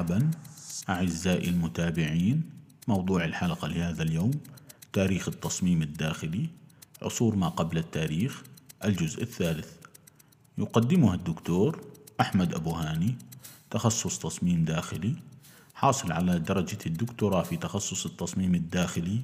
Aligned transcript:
مرحبا 0.00 0.30
أعزائي 0.88 1.48
المتابعين 1.48 2.42
موضوع 2.88 3.24
الحلقة 3.24 3.68
لهذا 3.68 4.02
اليوم 4.02 4.30
تاريخ 4.92 5.28
التصميم 5.28 5.82
الداخلي 5.82 6.48
عصور 7.02 7.36
ما 7.36 7.48
قبل 7.48 7.78
التاريخ 7.78 8.42
الجزء 8.84 9.22
الثالث. 9.22 9.68
يقدمها 10.58 11.14
الدكتور 11.14 11.84
أحمد 12.20 12.54
أبو 12.54 12.70
هاني 12.70 13.14
تخصص 13.70 14.18
تصميم 14.18 14.64
داخلي 14.64 15.14
حاصل 15.74 16.12
على 16.12 16.38
درجة 16.38 16.78
الدكتوراه 16.86 17.42
في 17.42 17.56
تخصص 17.56 18.06
التصميم 18.06 18.54
الداخلي 18.54 19.20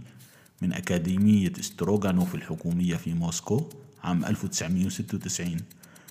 من 0.63 0.73
أكاديمية 0.73 1.53
ستروغانوف 1.61 2.35
الحكومية 2.35 2.97
في 2.97 3.15
موسكو 3.15 3.69
عام 4.05 4.25
1996 4.25 5.57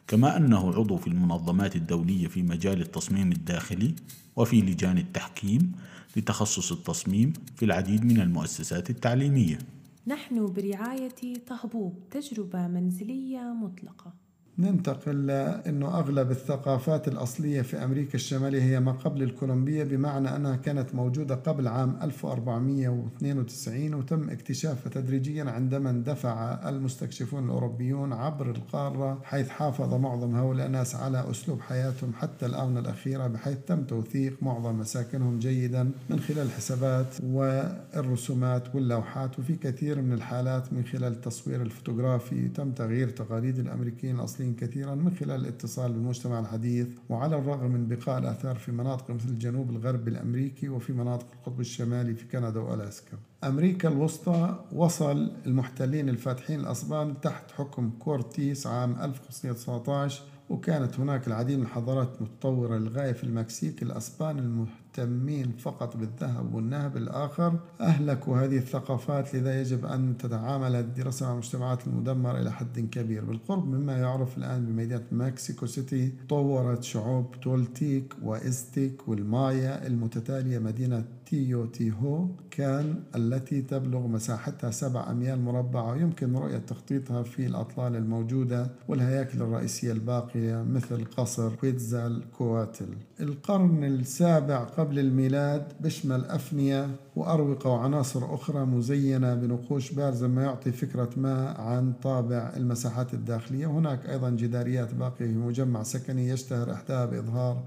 كما 0.07 0.37
أنه 0.37 0.73
عضو 0.73 0.97
في 0.97 1.07
المنظمات 1.07 1.75
الدولية 1.75 2.27
في 2.27 2.43
مجال 2.43 2.81
التصميم 2.81 3.31
الداخلي 3.31 3.95
وفي 4.35 4.61
لجان 4.61 4.97
التحكيم 4.97 5.71
لتخصص 6.17 6.71
التصميم 6.71 7.33
في 7.55 7.65
العديد 7.65 8.05
من 8.05 8.21
المؤسسات 8.21 8.89
التعليمية. 8.89 9.59
نحن 10.07 10.45
برعاية 10.45 11.33
طهبوب 11.47 11.99
تجربة 12.11 12.67
منزلية 12.67 13.39
مطلقة. 13.39 14.24
ننتقل 14.59 15.27
لأنه 15.27 15.99
أغلب 15.99 16.31
الثقافات 16.31 17.07
الأصلية 17.07 17.61
في 17.61 17.83
أمريكا 17.83 18.15
الشمالية 18.15 18.61
هي 18.61 18.79
ما 18.79 18.91
قبل 18.91 19.23
الكولومبية 19.23 19.83
بمعنى 19.83 20.35
أنها 20.35 20.55
كانت 20.55 20.95
موجودة 20.95 21.35
قبل 21.35 21.67
عام 21.67 21.97
1492 22.01 23.93
وتم 23.93 24.29
اكتشافها 24.29 24.89
تدريجيا 24.89 25.43
عندما 25.43 25.89
اندفع 25.89 26.69
المستكشفون 26.69 27.45
الأوروبيون 27.45 28.13
عبر 28.13 28.51
القارة 28.51 29.21
حيث 29.23 29.49
حافظ 29.49 29.93
معظم 29.93 30.35
هؤلاء 30.35 30.67
الناس 30.67 30.95
على 30.95 31.31
أسلوب 31.31 31.61
حياتهم 31.61 32.13
حتى 32.13 32.45
الآونة 32.45 32.79
الأخيرة 32.79 33.27
بحيث 33.27 33.57
تم 33.67 33.83
توثيق 33.83 34.37
معظم 34.41 34.79
مساكنهم 34.79 35.39
جيدا 35.39 35.91
من 36.09 36.19
خلال 36.19 36.45
الحسابات 36.45 37.15
والرسومات 37.23 38.75
واللوحات 38.75 39.39
وفي 39.39 39.55
كثير 39.55 40.01
من 40.01 40.13
الحالات 40.13 40.73
من 40.73 40.83
خلال 40.83 41.13
التصوير 41.13 41.61
الفوتوغرافي 41.61 42.47
تم 42.47 42.71
تغيير 42.71 43.09
تقاليد 43.09 43.59
الأمريكيين 43.59 44.15
الأصليين 44.15 44.44
كثيرا 44.53 44.95
من 44.95 45.11
خلال 45.19 45.41
الاتصال 45.41 45.93
بالمجتمع 45.93 46.39
الحديث 46.39 46.87
وعلى 47.09 47.37
الرغم 47.37 47.71
من 47.71 47.87
بقاء 47.87 48.19
الآثار 48.19 48.55
في 48.55 48.71
مناطق 48.71 49.11
مثل 49.11 49.29
الجنوب 49.29 49.69
الغربي 49.69 50.11
الأمريكي 50.11 50.69
وفي 50.69 50.93
مناطق 50.93 51.27
القطب 51.33 51.59
الشمالي 51.59 52.15
في 52.15 52.25
كندا 52.27 52.59
وألاسكا. 52.59 53.17
أمريكا 53.43 53.89
الوسطى 53.89 54.65
وصل 54.71 55.31
المحتلين 55.45 56.09
الفاتحين 56.09 56.59
الأسبان 56.59 57.21
تحت 57.21 57.51
حكم 57.51 57.89
كورتيس 57.99 58.67
عام 58.67 59.01
1519 59.01 60.23
وكانت 60.49 60.99
هناك 60.99 61.27
العديد 61.27 61.57
من 61.57 61.63
الحضارات 61.63 62.21
متطورة 62.21 62.77
للغاية 62.77 63.11
في 63.11 63.23
المكسيك 63.23 63.83
الأسبان 63.83 64.39
المهتمين 64.39 65.51
فقط 65.59 65.97
بالذهب 65.97 66.55
والنهب. 66.55 66.97
الآخر 66.97 67.59
أهلكوا 67.81 68.37
هذه 68.37 68.57
الثقافات 68.57 69.35
لذا 69.35 69.61
يجب 69.61 69.85
أن 69.85 70.17
تتعامل 70.17 70.75
الدراسة 70.75 71.25
مع 71.25 71.31
المجتمعات 71.31 71.87
المدمرة 71.87 72.41
إلى 72.41 72.51
حد 72.51 72.79
كبير. 72.91 73.25
بالقرب 73.25 73.67
مما 73.67 73.97
يعرف 73.97 74.37
الآن 74.37 74.65
بمدينة 74.65 75.03
مكسيكو 75.11 75.65
سيتي 75.65 76.13
طورت 76.29 76.83
شعوب 76.83 77.35
تولتيك 77.41 78.13
وإزتيك 78.23 79.07
والمايا 79.07 79.87
المتتالية 79.87 80.59
مدينة 80.59 81.05
تيو 81.25 81.65
تيهو 81.65 82.27
كان 82.51 83.03
التي 83.15 83.61
تبلغ 83.61 84.07
مساحتها 84.07 84.71
سبع 84.71 85.11
أميال 85.11 85.41
مربعة 85.41 85.91
ويمكن 85.91 86.35
رؤية 86.35 86.57
تخطيطها 86.57 87.23
في 87.23 87.45
الأطلال 87.45 87.95
الموجودة 87.95 88.71
والهياكل 88.87 89.41
الرئيسية 89.41 89.91
الباقية. 89.91 90.34
مثل 90.35 91.05
قصر 91.05 91.55
كويتزال 91.55 92.23
كواتل 92.37 92.87
القرن 93.19 93.83
السابع 93.83 94.63
قبل 94.63 94.99
الميلاد 94.99 95.73
بشمل 95.79 96.25
أفنية 96.25 96.89
وأروقة 97.15 97.69
وعناصر 97.69 98.35
أخرى 98.35 98.65
مزينة 98.65 99.33
بنقوش 99.33 99.91
بارزة 99.91 100.27
ما 100.27 100.43
يعطي 100.43 100.71
فكرة 100.71 101.09
ما 101.17 101.49
عن 101.49 101.93
طابع 102.03 102.53
المساحات 102.57 103.13
الداخلية. 103.13 103.67
وهناك 103.67 104.09
أيضا 104.09 104.29
جداريات 104.29 104.93
باقية 104.93 105.25
في 105.25 105.33
مجمع 105.33 105.83
سكني 105.83 106.29
يشتهر 106.29 106.73
إحداها 106.73 107.05
بإظهار 107.05 107.63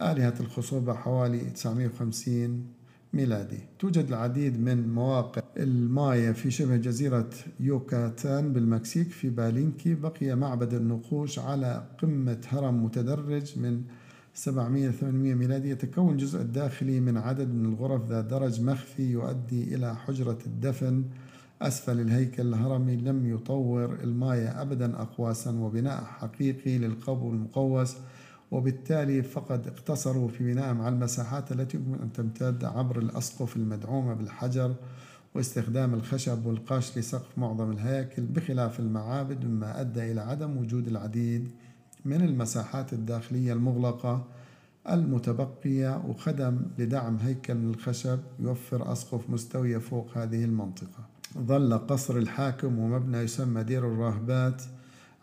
آلهة 0.00 0.34
الخصوبة 0.40 0.94
حوالي 0.94 1.38
950 1.38 2.77
ميلادي. 3.12 3.58
توجد 3.78 4.08
العديد 4.08 4.60
من 4.60 4.88
مواقع 4.88 5.42
المايا 5.56 6.32
في 6.32 6.50
شبه 6.50 6.76
جزيرة 6.76 7.30
يوكاتان 7.60 8.52
بالمكسيك 8.52 9.10
في 9.10 9.30
بالينكي. 9.30 9.94
بقي 9.94 10.34
معبد 10.34 10.74
النقوش 10.74 11.38
على 11.38 11.86
قمة 12.02 12.40
هرم 12.48 12.84
متدرج 12.84 13.58
من 13.58 13.82
700 14.34 14.90
800 14.90 15.34
ميلادي. 15.34 15.70
يتكون 15.70 16.12
الجزء 16.12 16.40
الداخلي 16.40 17.00
من 17.00 17.16
عدد 17.16 17.54
من 17.54 17.64
الغرف 17.64 18.08
ذات 18.08 18.24
درج 18.24 18.62
مخفي 18.62 19.10
يؤدي 19.10 19.74
إلى 19.74 19.96
حجرة 19.96 20.38
الدفن. 20.46 21.04
أسفل 21.62 22.00
الهيكل 22.00 22.42
الهرمي 22.48 22.96
لم 22.96 23.34
يطور. 23.34 23.94
المايا 24.02 24.62
أبدا 24.62 25.02
أقواسا 25.02 25.50
وبناء 25.50 26.04
حقيقي 26.04 26.78
للقبو 26.78 27.30
المقوس. 27.30 27.96
وبالتالي 28.50 29.22
فقد 29.22 29.66
اقتصروا 29.66 30.28
في 30.28 30.52
بنائهم 30.52 30.80
على 30.80 30.94
المساحات 30.94 31.52
التي 31.52 31.76
يمكن 31.76 32.02
أن 32.02 32.12
تمتد 32.12 32.64
عبر 32.64 32.98
الأسقف 32.98 33.56
المدعومة 33.56 34.14
بالحجر 34.14 34.74
واستخدام 35.34 35.94
الخشب 35.94 36.46
والقاش 36.46 36.98
لسقف 36.98 37.38
معظم 37.38 37.70
الهياكل 37.70 38.22
بخلاف 38.22 38.80
المعابد 38.80 39.44
مما 39.44 39.80
أدى 39.80 40.12
إلى 40.12 40.20
عدم 40.20 40.56
وجود 40.56 40.88
العديد 40.88 41.50
من 42.04 42.22
المساحات 42.22 42.92
الداخلية 42.92 43.52
المغلقة 43.52 44.26
المتبقية 44.90 46.02
وخدم 46.08 46.60
لدعم 46.78 47.16
هيكل 47.16 47.54
من 47.54 47.70
الخشب 47.70 48.18
يوفر 48.38 48.92
أسقف 48.92 49.30
مستوية 49.30 49.78
فوق 49.78 50.18
هذه 50.18 50.44
المنطقة. 50.44 51.06
ظل 51.38 51.78
قصر 51.78 52.16
الحاكم 52.16 52.78
ومبنى 52.78 53.18
يسمى 53.18 53.62
دير 53.62 53.86
الراهبات 53.86 54.62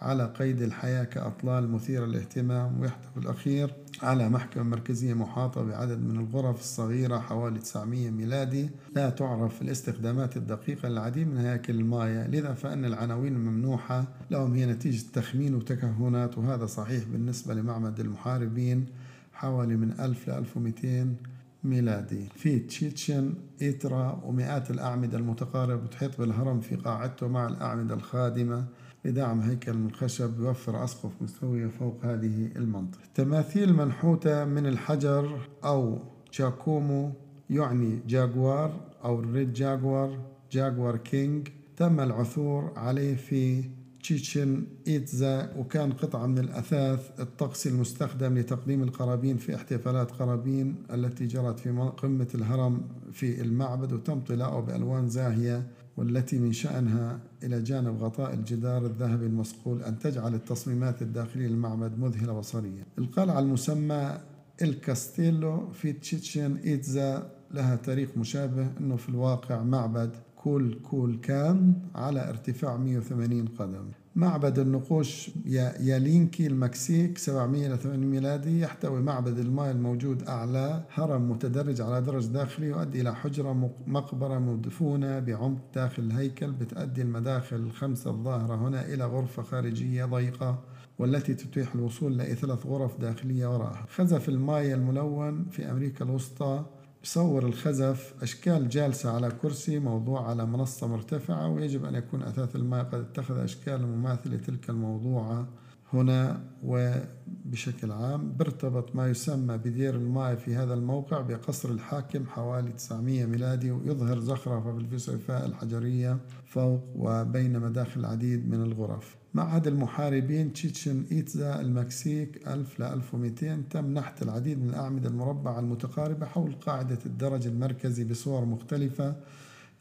على 0.02 0.34
قيد 0.40 0.62
الحياة 0.62 1.04
كأطلال 1.04 1.72
مثيرة 1.72 2.06
للاهتمام. 2.06 2.82
ويحتوي 2.82 3.24
الأخير 3.24 3.74
على 4.04 4.30
محكمة 4.30 4.64
مركزية 4.64 5.14
محاطة 5.14 5.64
بعدد 5.64 6.00
من 6.04 6.20
الغرف 6.20 6.60
الصغيرة 6.60 7.20
حوالي 7.20 7.60
900 7.60 8.10
ميلادي. 8.10 8.70
لا 8.96 9.10
تعرف 9.10 9.62
الاستخدامات 9.62 10.38
الدقيقة 10.38 10.90
للعديد 10.90 11.28
من 11.28 11.38
هياكل 11.38 11.76
المايا 11.76 12.28
لذا 12.28 12.54
فإن 12.54 12.86
العناوين 12.86 13.36
الممنوحة 13.36 14.06
لهم 14.32 14.54
هي 14.54 14.66
نتيجة 14.66 15.06
تخمين 15.14 15.56
وتكهنات 15.56 16.38
وهذا 16.38 16.66
صحيح 16.66 17.04
بالنسبة 17.04 17.54
لمعبد 17.54 18.00
المحاربين 18.00 18.86
حوالي 19.34 19.76
من 19.76 19.92
1000 20.00 20.28
ل 20.28 20.32
1200 20.32 21.16
ميلادي. 21.64 22.30
في 22.36 22.60
تشيتشن 22.60 23.34
إيترا 23.62 24.22
ومئات 24.26 24.72
الأعمدة 24.72 25.18
المتقاربة 25.18 25.88
تحيط 25.88 26.18
بالهرم 26.22 26.60
في 26.62 26.76
قاعدته 26.76 27.28
مع 27.28 27.48
الأعمدة 27.48 27.96
الخادمة. 27.96 28.66
لدعم 29.06 29.42
هيكل 29.42 29.74
من 29.74 29.86
الخشب 29.86 30.40
يوفر 30.40 30.84
أسقف 30.84 31.12
مستوية 31.22 31.68
فوق 31.68 32.06
هذه 32.06 32.50
المنطقة. 32.56 33.02
تماثيل 33.16 33.74
منحوتة 33.74 34.46
من 34.46 34.66
الحجر 34.66 35.40
أو 35.64 36.00
جاكومو 36.34 37.12
يعني 37.50 38.00
جاكوار 38.08 38.82
أو 39.04 39.20
ال 39.20 39.28
red 39.28 39.54
jaguar 39.54 40.20
jaguar 40.52 40.98
king 40.98 41.48
تم 41.78 42.00
العثور 42.00 42.74
عليه 42.76 43.16
في 43.16 43.64
تشيتشن 44.02 44.64
إيتزا 44.88 45.54
وكان 45.58 45.92
قطعة 45.92 46.26
من 46.26 46.38
الأثاث 46.38 47.20
الطقسي 47.20 47.70
المستخدم 47.70 48.38
لتقديم 48.38 48.84
القرابين 48.84 49.38
في 49.38 49.56
احتفالات 49.56 50.12
قرابين 50.12 50.76
التي 50.94 51.26
جرت 51.26 51.60
في 51.60 51.70
قمة 51.98 52.28
الهرم 52.36 52.82
في 53.12 53.42
المعبد 53.42 53.94
وتم 53.94 54.20
طلاؤه 54.20 54.62
بألوان 54.62 55.10
زاهية. 55.10 55.68
والتي 55.98 56.40
من 56.40 56.54
شأنها 56.54 57.20
إلى 57.44 57.62
جانب 57.62 58.04
غطاء 58.04 58.34
الجدار 58.34 58.86
الذهبي 58.86 59.26
المصقول 59.26 59.84
أن 59.84 60.00
تجعل 60.00 60.36
التصميمات 60.36 61.02
الداخلية 61.02 61.48
للمعبد 61.48 62.00
مذهلة 62.00 62.34
بصريا 62.34 62.84
القلعة 62.98 63.40
المسمى 63.40 64.18
الكاستيلو 64.62 65.72
في 65.72 65.94
تشيتشن 65.94 66.56
إيتزا 66.58 67.32
لها 67.52 67.76
تاريخ 67.76 68.10
مشابه 68.18 68.68
أنه 68.80 68.96
في 68.96 69.10
الواقع 69.10 69.64
معبد 69.64 70.16
كوكولكان 70.36 71.74
على 71.96 72.30
ارتفاع 72.30 72.78
180 72.78 73.48
قدم. 73.48 73.86
معبد 74.16 74.60
النقوش 74.60 75.32
يالينكي 75.80 76.48
المكسيك 76.48 77.18
700 77.18 77.68
إلى 77.68 77.78
800 77.78 78.08
ميلادي 78.08 78.60
يحتوي 78.60 79.02
معبد 79.02 79.40
المايا 79.40 79.72
الموجود 79.72 80.24
أعلى 80.24 80.84
هرم 80.94 81.32
متدرج 81.32 81.82
على 81.82 82.02
درج 82.02 82.26
داخلي 82.28 82.68
يؤدي 82.68 83.02
إلى 83.02 83.16
حجرة 83.16 83.72
مقبرة 83.88 84.40
مدفونة 84.40 85.20
بعمق 85.20 85.62
داخل 85.76 86.04
الهيكل 86.04 86.52
بتؤدي 86.52 87.02
المداخل 87.02 87.56
الخمسة 87.56 88.12
الظاهرة 88.12 88.56
هنا 88.56 88.86
إلى 88.86 89.06
غرفة 89.06 89.44
خارجية 89.44 90.06
ضيقة 90.06 90.60
والتي 91.00 91.34
تتيح 91.34 91.76
الوصول 91.76 92.22
إلى 92.22 92.36
ثلاث 92.36 92.66
غرف 92.66 92.98
داخلية 92.98 93.56
وراءها. 93.56 93.86
خزف 93.90 94.30
المايا 94.30 94.76
الملون 94.76 95.46
في 95.52 95.72
أمريكا 95.72 96.06
الوسطى 96.06 96.66
يصور 97.06 97.46
الخزف 97.46 98.14
أشكال 98.22 98.70
جالسة 98.70 99.12
على 99.12 99.32
كرسي 99.42 99.80
موضوع 99.80 100.30
على 100.30 100.46
منصة 100.46 100.88
مرتفعة 100.88 101.48
ويجب 101.48 101.86
أن 101.86 101.96
يكون 101.96 102.24
أثاث 102.24 102.56
الماء 102.56 102.84
قد 102.84 103.00
اتخذ 103.00 103.38
أشكال 103.38 103.88
مماثلة 103.88 104.38
تلك 104.38 104.70
الموضوعة. 104.70 105.48
هنا 105.96 106.42
وبشكل 106.64 107.92
عام 107.92 108.32
بيرتبط 108.32 108.96
ما 108.96 109.08
يسمى 109.08 109.58
بدير 109.58 109.96
الماء 109.96 110.36
في 110.36 110.56
هذا 110.56 110.74
الموقع 110.74 111.22
بقصر 111.22 111.70
الحاكم 111.70 112.26
حوالي 112.26 112.72
900 112.72 113.26
ميلادي 113.26 113.72
ويظهر 113.72 114.20
زخرفة 114.20 114.72
بالفسيفاء 114.72 115.46
الحجرية 115.46 116.18
فوق 116.46 116.82
وبين 116.96 117.60
مداخل 117.60 118.00
العديد 118.00 118.50
من 118.50 118.62
الغرف. 118.64 119.16
معبد 119.34 119.68
المحاربين 119.68 120.54
تشيتشن 120.54 121.04
إيتزا 121.12 121.62
المكسيك 121.62 122.48
1000 122.48 122.80
ل 122.80 122.84
1200 122.84 123.62
تم 123.70 123.94
نحت 123.94 124.22
العديد 124.22 124.64
من 124.64 124.70
الأعمدة 124.70 125.10
المربعة 125.10 125.60
المتقاربة 125.60 126.26
حول 126.26 126.56
قاعدة 126.62 127.00
الدرج 127.06 127.48
المركزي 127.48 128.04
بصور 128.04 128.46
مختلفة 128.46 129.16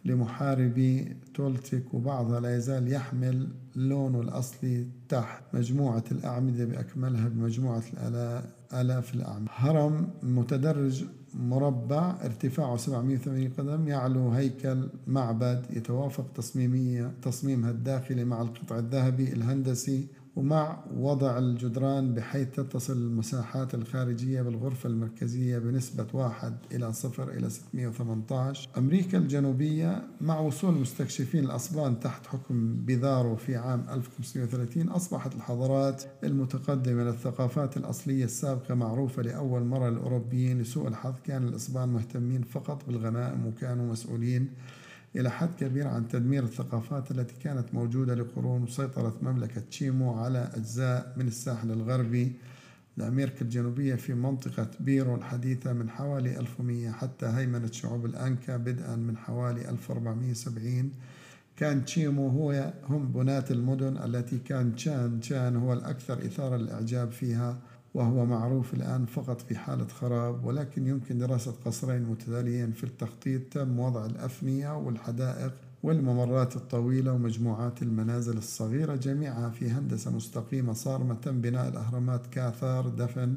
لمحاربي 0.04 1.16
تولتيك 1.34 1.94
وبعضها 1.94 2.40
لا 2.40 2.56
يزال 2.56 2.92
يحمل 2.92 3.48
لونه 3.76 4.20
الأصلي 4.20 4.86
تحت 5.08 5.42
مجموعة 5.54 6.04
الأعمدة 6.12 6.64
بأكملها 6.64 7.28
بمجموعة 7.28 7.82
آلاف 8.72 9.14
الأعمدة. 9.14 9.50
هرم 9.54 10.08
متدرج 10.22 11.04
مربع 11.34 12.14
ارتفاعه 12.24 12.76
780 12.76 13.48
قدم 13.48 13.88
يعلو 13.88 14.30
هيكل 14.30 14.88
معبد 15.06 15.66
يتوافق 15.70 16.32
تصميمية 16.34 17.12
تصميمها 17.22 17.70
الداخلي 17.70 18.24
مع 18.24 18.42
القطع 18.42 18.78
الذهبي 18.78 19.32
الهندسي 19.32 20.06
ومع 20.36 20.84
وضع 20.96 21.38
الجدران 21.38 22.14
بحيث 22.14 22.48
تتصل 22.50 22.92
المساحات 22.92 23.74
الخارجية 23.74 24.42
بالغرفة 24.42 24.88
المركزية 24.88 25.58
بنسبة 25.58 26.06
1 26.12 26.56
إلى 26.72 26.92
0 26.92 27.30
إلى 27.30 27.50
618 27.50 28.68
أمريكا 28.78 29.18
الجنوبية 29.18 30.02
مع 30.20 30.40
وصول 30.40 30.74
مستكشفين 30.74 31.44
الأصبان 31.44 32.00
تحت 32.00 32.26
حكم 32.26 32.84
بيذارو 32.84 33.36
في 33.36 33.56
عام 33.56 33.86
1530 33.90 34.88
أصبحت 34.88 35.34
الحضارات 35.34 36.04
المتقدمة 36.24 37.04
للثقافات 37.04 37.76
الأصلية 37.76 38.24
السابقة 38.24 38.74
معروفة 38.74 39.22
لأول 39.22 39.62
مرة 39.64 39.88
للأوروبيين 39.90 40.60
لسوء 40.60 40.88
الحظ. 40.88 41.14
كان 41.24 41.48
الإصبان 41.48 41.88
مهتمين 41.88 42.42
فقط 42.42 42.86
بالغنائم 42.86 43.46
وكانوا 43.46 43.92
مسؤولين 43.92 44.48
إلى 45.16 45.30
حد 45.30 45.48
كبير 45.60 45.88
عن 45.88 46.08
تدمير 46.08 46.42
الثقافات 46.42 47.10
التي 47.10 47.34
كانت 47.42 47.74
موجودة 47.74 48.14
لقرون 48.14 48.62
وسيطرت 48.62 49.22
مملكة 49.22 49.60
تشيمو 49.60 50.14
على 50.14 50.50
أجزاء 50.54 51.14
من 51.16 51.26
الساحل 51.26 51.70
الغربي. 51.70 52.32
لأمريكا 52.96 53.42
الجنوبية 53.42 53.94
في 53.94 54.14
منطقة 54.14 54.70
بيرو 54.80 55.14
الحديثة 55.14 55.72
من 55.72 55.90
حوالي 55.90 56.40
1100 56.40 56.90
حتى 56.90 57.26
هيمنة 57.26 57.70
شعوب 57.72 58.06
الأنكا 58.06 58.56
بدءا 58.56 58.96
من 58.96 59.16
حوالي 59.16 59.68
1470 59.70 60.90
كان 61.56 61.84
تشيمو 61.84 62.28
هو 62.28 62.72
هم 62.88 63.12
بناة 63.12 63.44
المدن 63.50 63.96
التي 63.96 64.38
كان 64.38 64.74
تشان 64.74 65.20
تشان 65.20 65.56
هو 65.56 65.72
الأكثر 65.72 66.26
إثارة 66.26 66.56
للإعجاب 66.56 67.10
فيها. 67.10 67.58
وهو 67.94 68.26
معروف 68.26 68.74
الآن 68.74 69.06
فقط 69.06 69.40
في 69.40 69.58
حالة 69.58 69.86
خراب 69.86 70.44
ولكن 70.44 70.86
يمكن 70.86 71.18
دراسة 71.18 71.54
قصرين 71.64 72.02
متتاليين 72.02 72.72
في 72.72 72.84
التخطيط 72.84 73.42
تم 73.52 73.78
وضع 73.78 74.06
الأفنية 74.06 74.76
والحدائق 74.76 75.52
والممرات 75.82 76.56
الطويلة 76.56 77.12
ومجموعات 77.12 77.82
المنازل 77.82 78.36
الصغيرة 78.36 78.96
جميعها 78.96 79.50
في 79.50 79.70
هندسة 79.70 80.10
مستقيمة 80.10 80.72
صارمة 80.72 81.14
تم 81.14 81.40
بناء 81.40 81.68
الأهرامات 81.68 82.26
كآثار 82.26 82.88
دفن 82.88 83.34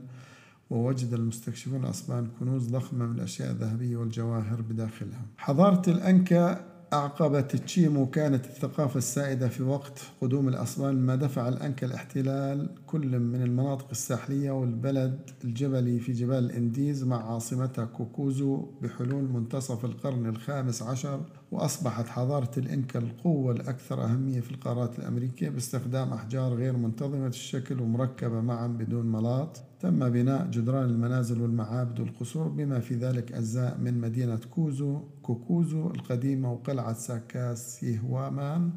ووجد 0.69 1.13
المستكشفون 1.13 1.83
الأسبان 1.83 2.27
كنوز 2.39 2.68
ضخمة 2.68 3.06
من 3.06 3.15
الأشياء 3.15 3.51
الذهبية 3.51 3.98
والجواهر 3.98 4.62
بداخلها. 4.62 5.21
حضارة 5.38 5.89
الأنكا 5.89 6.76
أعقبت 6.94 7.56
تشيمو 7.56 8.10
كانت 8.10 8.45
الثقافة 8.45 8.98
السائدة 8.98 9.48
في 9.48 9.63
وقت 9.63 10.01
قدوم 10.22 10.48
الأسبان 10.48 10.95
ما 10.95 11.16
دفع 11.16 11.48
الأنكا 11.48 11.88
الاحتلال 11.88 12.69
كل 12.88 13.19
من 13.19 13.42
المناطق 13.42 13.88
الساحلية 13.92 14.51
والبلد 14.51 15.30
الجبلي 15.44 16.00
في 16.00 16.12
جبال 16.12 16.38
الإنديز 16.38 17.04
مع 17.04 17.34
عاصمتها 17.34 17.86
كوزكو 17.86 18.66
بحلول 18.81 19.24
منتصف 19.24 19.86
القرن 19.86 20.25
الخامس 20.25 20.81
عشر 20.81 21.22
وأصبحت 21.51 22.07
حضارة 22.07 22.51
الإنكا 22.57 23.00
القوة 23.00 23.51
الأكثر 23.51 24.04
أهمية 24.04 24.39
في 24.39 24.51
القارات 24.51 25.00
الأمريكية 25.00 25.50
باستخدام 25.50 26.13
أحجار 26.13 26.54
غير 26.54 26.78
منتظمة 26.78 27.28
الشكل 27.28 27.81
ومركبة 27.81 28.42
معا 28.42 28.68
بدون 28.68 29.06
ملاط. 29.06 29.63
تم 29.80 30.10
بناء 30.10 30.48
جدران 30.48 30.86
المنازل 30.86 31.42
والمعابد 31.42 32.00
والقصور 32.00 32.48
بما 32.48 32.80
في 32.80 32.95
ذلك 32.95 33.31
أجزاء 33.31 33.78
من 33.78 34.01
مدينة 34.01 34.39
كوزو 34.51 35.01
كوكوزو 35.27 35.88
القديمة 35.88 36.51
وقلعة 36.53 36.94
ساكاس 36.94 37.83
يهوامان 37.83 38.71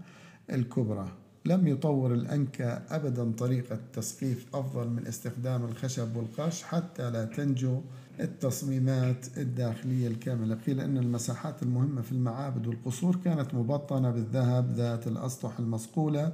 الكبرى. 0.53 1.09
لم 1.45 1.67
يطور 1.67 2.15
الأنكا 2.15 2.97
أبدا 2.97 3.33
طريقة 3.33 3.79
تسقيف 3.93 4.47
أفضل 4.55 4.89
من 4.89 5.07
استخدام 5.07 5.65
الخشب 5.65 6.17
والقش 6.17 6.63
حتى 6.63 7.11
لا 7.11 7.25
تنجو 7.25 7.81
التصميمات 8.21 9.39
الداخلية 9.39 10.09
الكاملة. 10.09 10.55
قيل 10.55 10.81
أن 10.81 10.99
المساحات 10.99 11.63
المهمة 11.63 12.03
في 12.03 12.13
المعابد 12.13 12.67
والقصور 12.67 13.17
كانت 13.17 13.55
مبطنة 13.55 14.11
بالذهب 14.11 14.73
ذات 14.73 15.07
الأسطح 15.07 15.59
المصقولة 15.59 16.33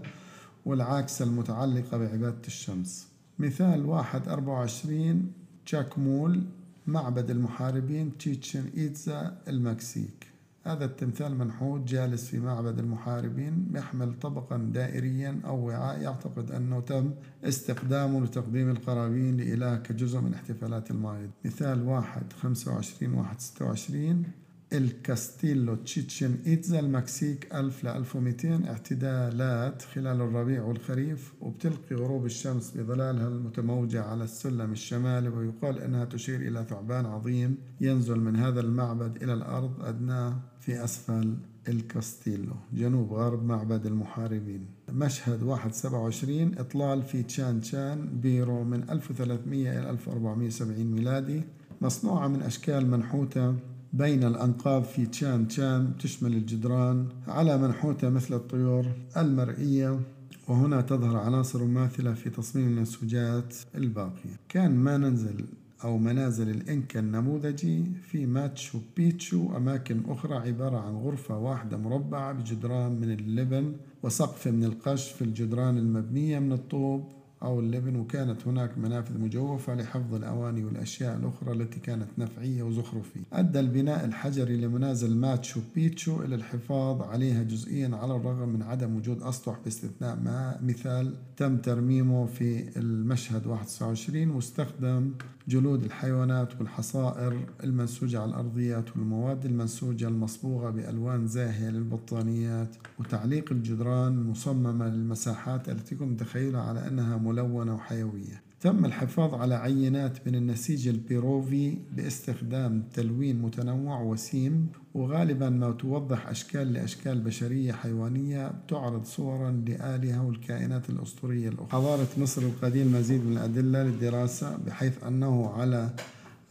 والعاكسة 0.65 1.25
المتعلقة 1.25 1.99
بعبادة 1.99 2.47
الشمس. 2.47 3.09
مثال 3.39 3.87
واحد 3.87 4.29
أربعة 4.29 4.55
وعشرين 4.55 5.33
تشاكمول 5.67 6.43
معبد 6.87 7.31
المحاربين 7.31 8.19
تشيتشن 8.19 8.65
إيتزا 8.77 9.39
المكسيك. 9.49 10.27
هذا 10.65 10.85
التمثال 10.85 11.39
منحوت 11.39 11.81
جالس 11.81 12.29
في 12.29 12.39
معبد 12.39 12.79
المحاربين 12.79 13.69
يحمل 13.75 14.19
طبقا 14.19 14.57
دائريا 14.57 15.41
أو 15.45 15.67
وعاء. 15.67 16.01
يعتقد 16.01 16.51
أنه 16.51 16.81
تم 16.81 17.11
استخدامه 17.45 18.25
لتقديم 18.25 18.71
القرابين 18.71 19.37
لإله 19.37 19.77
كجزء 19.77 20.21
من 20.21 20.35
احتفالات 20.35 20.91
المايا. 20.91 21.31
مثال 21.45 21.83
واحد 21.83 22.33
خمسة 22.33 22.75
وعشرين 22.75 23.15
واحد 23.15 23.41
ستة 23.41 23.65
وعشرين. 23.65 24.25
الكاستيلو 24.73 25.75
تشيتشن 25.75 26.37
إيتزا 26.47 26.81
المكسيك 26.81 27.55
1000 27.55 27.85
ل 27.85 27.89
1200 27.89 28.69
اعتدالات 28.69 29.83
خلال 29.83 30.21
الربيع 30.21 30.63
والخريف 30.63 31.33
وبتلقي 31.41 31.97
غروب 31.97 32.25
الشمس 32.27 32.71
بظلالها 32.71 33.29
المتموجة 33.29 34.03
على 34.03 34.25
السلم 34.25 34.73
الشمالي 34.73 35.29
ويقال 35.29 35.79
أنها 35.79 36.05
تشير 36.05 36.41
إلى 36.41 36.65
ثعبان 36.71 37.07
عظيم 37.07 37.57
ينزل 37.81 38.21
من 38.21 38.37
هذا 38.37 38.61
المعبد 38.61 39.23
إلى 39.23 39.33
الأرض 39.33 39.83
أدناه 39.85 40.41
في 40.61 40.85
أسفل 40.85 41.37
الكاستيلو 41.69 42.55
جنوب 42.73 43.13
غرب 43.13 43.45
معبد 43.45 43.87
المحاربين 43.87 44.67
مشهد 44.93 45.43
127 45.45 46.59
أطلال 46.59 47.03
في 47.03 47.23
تشان 47.23 47.61
تشان 47.61 48.21
بيرو 48.23 48.65
من 48.65 48.91
1300 48.91 49.79
إلى 49.79 49.91
1470 49.91 50.85
ميلادي 50.87 51.43
مصنوعة 51.81 52.29
من 52.29 52.43
أشكال 52.43 52.91
منحوتة 52.91 53.55
بين 53.93 54.25
الأنقاض 54.25 54.85
في 54.85 55.07
تشان 55.07 55.49
تشان 55.49 55.93
تشمل 55.99 56.33
الجدران 56.33 57.09
على 57.29 57.59
منحوتة 57.59 58.09
مثل 58.09 58.35
الطيور 58.35 58.87
المرئية 59.17 60.01
وهنا 60.49 60.81
تظهر 60.81 61.17
عناصر 61.17 61.65
ماثلة 61.65 62.15
في 62.15 62.31
تصميم 62.31 62.69
المنسوجات 62.69 63.55
الباقية. 63.75 64.37
كان 64.49 64.77
ما 64.77 64.97
ننزل 64.97 65.45
أو 65.85 65.99
منازل 65.99 66.51
الإنكا 66.51 67.01
النموذجي 67.01 67.85
في 68.03 68.27
ماتشو 68.27 68.79
بيتشو 68.97 69.57
أماكن 69.57 70.03
أخرى 70.09 70.35
عبارة 70.35 70.77
عن 70.77 70.95
غرفة 70.95 71.39
واحدة 71.39 71.77
مربعة 71.77 72.33
بجدران 72.33 72.93
من 72.93 73.11
اللبن 73.11 73.73
وسقف 74.03 74.49
من 74.49 74.65
القش 74.65 75.13
في 75.13 75.23
الجدران 75.23 75.79
المبنية 75.79 76.39
من 76.39 76.53
الطوب. 76.53 77.16
أو 77.43 77.61
اللبن 77.61 77.97
وكانت 77.97 78.47
هناك 78.47 78.79
منافذ 78.79 79.19
مجوفة 79.21 79.75
لحفظ 79.75 80.15
الأواني 80.15 80.65
والأشياء 80.65 81.17
الأخرى 81.17 81.53
التي 81.53 81.81
كانت 81.81 82.09
نفعية 82.19 82.63
وزخرفية. 82.63 83.21
أدى 83.33 83.61
البناء 83.61 84.05
الحجري 84.05 84.57
لمنازل 84.57 85.17
ماتشو 85.17 85.61
بيتشو 85.75 86.23
إلى 86.23 86.35
الحفاظ 86.35 87.03
عليها 87.03 87.43
جزئيا 87.43 87.97
على 87.97 88.17
الرغم 88.17 88.49
من 88.49 88.63
عدم 88.63 88.97
وجود 88.97 89.23
أسطح 89.23 89.59
باستثناء 89.65 90.17
ما 90.17 90.59
مثال 90.63 91.15
تم 91.37 91.57
ترميمه 91.57 92.27
في 92.27 92.79
المشهد 92.79 93.47
21 93.47 94.31
واستخدم 94.31 95.13
جلود 95.49 95.85
الحيوانات 95.85 96.61
والحصائر 96.61 97.47
المنسوجة 97.65 98.21
على 98.21 98.31
الأرضيات 98.31 98.97
والمواد 98.97 99.45
المنسوجة 99.45 100.09
المصبوغة 100.09 100.71
بألوان 100.71 101.27
زاهية 101.27 101.71
للبطانيات 101.71 102.77
وتعليق 102.99 103.53
الجدران 103.53 104.23
مصممة 104.27 104.89
للمساحات 104.89 105.69
التي 105.69 105.95
يمكن 105.95 106.21
تخيلها 106.21 106.61
على 106.61 106.89
أنها 106.89 107.17
ملونة 107.29 107.75
وحيوية. 107.75 108.47
تم 108.61 108.85
الحفاظ 108.85 109.35
على 109.35 109.55
عينات 109.55 110.27
من 110.27 110.35
النسيج 110.35 110.89
البيروفي 110.89 111.79
باستخدام 111.97 112.83
تلوين 112.95 113.43
متنوع 113.43 114.01
وسيم 114.01 114.69
وغالبا 114.95 115.49
ما 115.51 115.71
توضح 115.71 116.29
أشكال 116.29 116.73
لأشكال 116.73 117.21
بشرية 117.21 117.73
حيوانية 117.73 118.53
تعرض 118.69 119.05
صورا 119.05 119.51
لآلهة 119.51 120.27
والكائنات 120.27 120.91
الأسطورية 120.91 121.49
الأخرى. 121.49 121.69
حضارة 121.73 122.09
مصر 122.19 122.43
القديم 122.43 122.93
مزيد 122.93 123.25
من 123.27 123.33
الأدلة 123.33 123.83
للدراسة 123.83 124.57
بحيث 124.57 125.05
أنه 125.05 125.51
على 125.51 125.91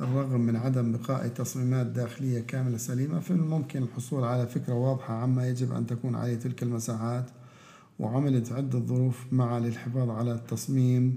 الرغم 0.02 0.42
من 0.42 0.56
عدم 0.56 0.92
بقاء 0.92 1.28
تصميمات 1.28 1.88
داخلية 1.88 2.40
كاملة 2.40 2.78
سليمة 2.78 3.20
فمن 3.20 3.40
الممكن 3.40 3.84
الحصول 3.84 4.24
على 4.24 4.48
فكرة 4.48 4.74
واضحة 4.74 5.14
عما 5.14 5.50
يجب 5.50 5.74
أن 5.74 5.88
تكون 5.88 6.16
عليه 6.16 6.36
تلك 6.36 6.64
المساحات. 6.64 7.26
وعملت 8.00 8.52
عدة 8.52 8.80
ظروف 8.80 9.26
معا 9.34 9.60
للحفاظ 9.60 10.10
على 10.10 10.32
التصميم 10.32 11.16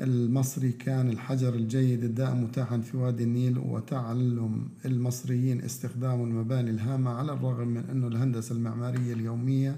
المصري. 0.00 0.72
كان 0.72 1.10
الحجر 1.10 1.54
الجيد 1.54 2.04
الدائم 2.04 2.44
متاحا 2.44 2.78
في 2.78 2.96
وادي 2.96 3.24
النيل 3.24 3.58
وتعلم 3.58 4.68
المصريين 4.84 5.62
استخدام 5.62 6.22
المباني 6.22 6.70
الهامة 6.70 7.10
على 7.10 7.32
الرغم 7.32 7.68
من 7.68 7.84
أن 7.90 8.04
الهندسة 8.04 8.54
المعمارية 8.54 9.12
اليومية 9.12 9.76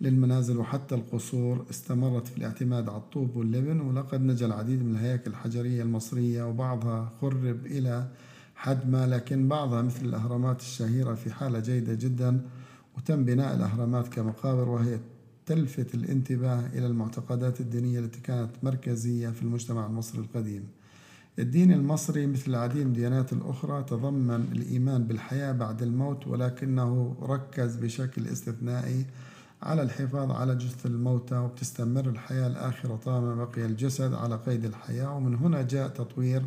للمنازل 0.00 0.56
وحتى 0.56 0.94
القصور 0.94 1.66
استمرت 1.70 2.26
في 2.26 2.38
الاعتماد 2.38 2.88
على 2.88 2.98
الطوب 2.98 3.36
واللبن. 3.36 3.80
ولقد 3.80 4.20
نجا 4.20 4.46
العديد 4.46 4.82
من 4.82 4.90
الهياكل 4.90 5.30
الحجرية 5.30 5.82
المصرية 5.82 6.42
وبعضها 6.42 7.12
خرب 7.20 7.66
إلى 7.66 8.08
حد 8.54 8.90
ما 8.90 9.06
لكن 9.06 9.48
بعضها 9.48 9.82
مثل 9.82 10.04
الأهرامات 10.04 10.60
الشهيرة 10.60 11.14
في 11.14 11.32
حالة 11.32 11.58
جيدة 11.58 11.94
جدا. 11.94 12.40
وتم 12.96 13.24
بناء 13.24 13.54
الأهرامات 13.56 14.08
كمقابر 14.08 14.68
وهي 14.68 14.98
تلفت 15.54 15.94
الانتباه 15.94 16.66
إلى 16.66 16.86
المعتقدات 16.86 17.60
الدينية 17.60 17.98
التي 17.98 18.20
كانت 18.20 18.50
مركزية 18.62 19.28
في 19.28 19.42
المجتمع 19.42 19.86
المصري 19.86 20.20
القديم. 20.20 20.68
الدين 21.38 21.72
المصري 21.72 22.26
مثل 22.26 22.50
العديد 22.50 22.82
من 22.82 22.86
الديانات 22.86 23.32
الأخرى 23.32 23.82
تضمن 23.82 24.48
الإيمان 24.52 25.04
بالحياة 25.04 25.52
بعد 25.52 25.82
الموت 25.82 26.26
ولكنه 26.26 27.16
ركز 27.22 27.76
بشكل 27.76 28.26
استثنائي 28.26 29.06
على 29.62 29.82
الحفاظ 29.82 30.30
على 30.30 30.54
جثث 30.54 30.86
الموتى 30.86 31.36
وبتستمر 31.36 32.08
الحياة 32.08 32.46
الآخرة 32.46 32.96
طالما 32.96 33.44
بقي 33.44 33.64
الجسد 33.64 34.14
على 34.14 34.36
قيد 34.36 34.64
الحياة. 34.64 35.16
ومن 35.16 35.34
هنا 35.34 35.62
جاء 35.62 35.88
تطوير 35.88 36.42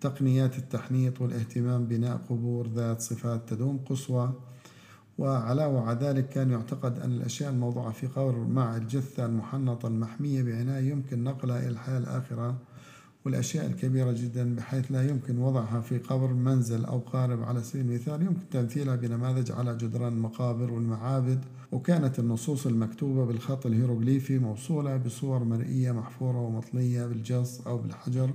تقنيات 0.00 0.58
التحنيط 0.58 1.20
والاهتمام 1.20 1.84
بناء 1.84 2.16
قبور 2.16 2.68
ذات 2.68 3.00
صفات 3.00 3.48
تدوم 3.48 3.78
قصوى 3.90 4.32
وعلاوة 5.20 5.88
على 5.88 5.98
ذلك 6.00 6.28
كان 6.28 6.50
يعتقد 6.50 6.98
أن 6.98 7.12
الأشياء 7.12 7.50
الموضوعة 7.50 7.92
في 7.92 8.06
قبر 8.06 8.36
مع 8.36 8.76
الجثة 8.76 9.26
المحنطة 9.26 9.88
المحمية 9.88 10.42
بعناية 10.42 10.90
يمكن 10.90 11.24
نقلها 11.24 11.58
إلى 11.58 11.68
الحياة 11.68 11.98
الآخرة 11.98 12.56
والأشياء 13.24 13.66
الكبيرة 13.66 14.12
جدا 14.12 14.54
بحيث 14.54 14.92
لا 14.92 15.08
يمكن 15.08 15.38
وضعها 15.38 15.80
في 15.80 15.98
قبر 15.98 16.32
منزل 16.32 16.84
أو 16.84 16.98
قارب 16.98 17.42
على 17.42 17.62
سبيل 17.62 17.86
المثال 17.86 18.22
يمكن 18.22 18.48
تمثيلها 18.50 18.96
بنماذج 18.96 19.52
على 19.52 19.76
جدران 19.76 20.12
المقابر 20.12 20.72
والمعابد 20.72 21.44
وكانت 21.72 22.18
النصوص 22.18 22.66
المكتوبة 22.66 23.24
بالخط 23.24 23.66
الهيروغليفي 23.66 24.38
موصولة 24.38 24.96
بصور 24.96 25.44
مرئية 25.44 25.92
محفورة 25.92 26.38
ومطلية 26.40 27.06
بالجص 27.06 27.60
أو 27.66 27.78
بالحجر. 27.78 28.30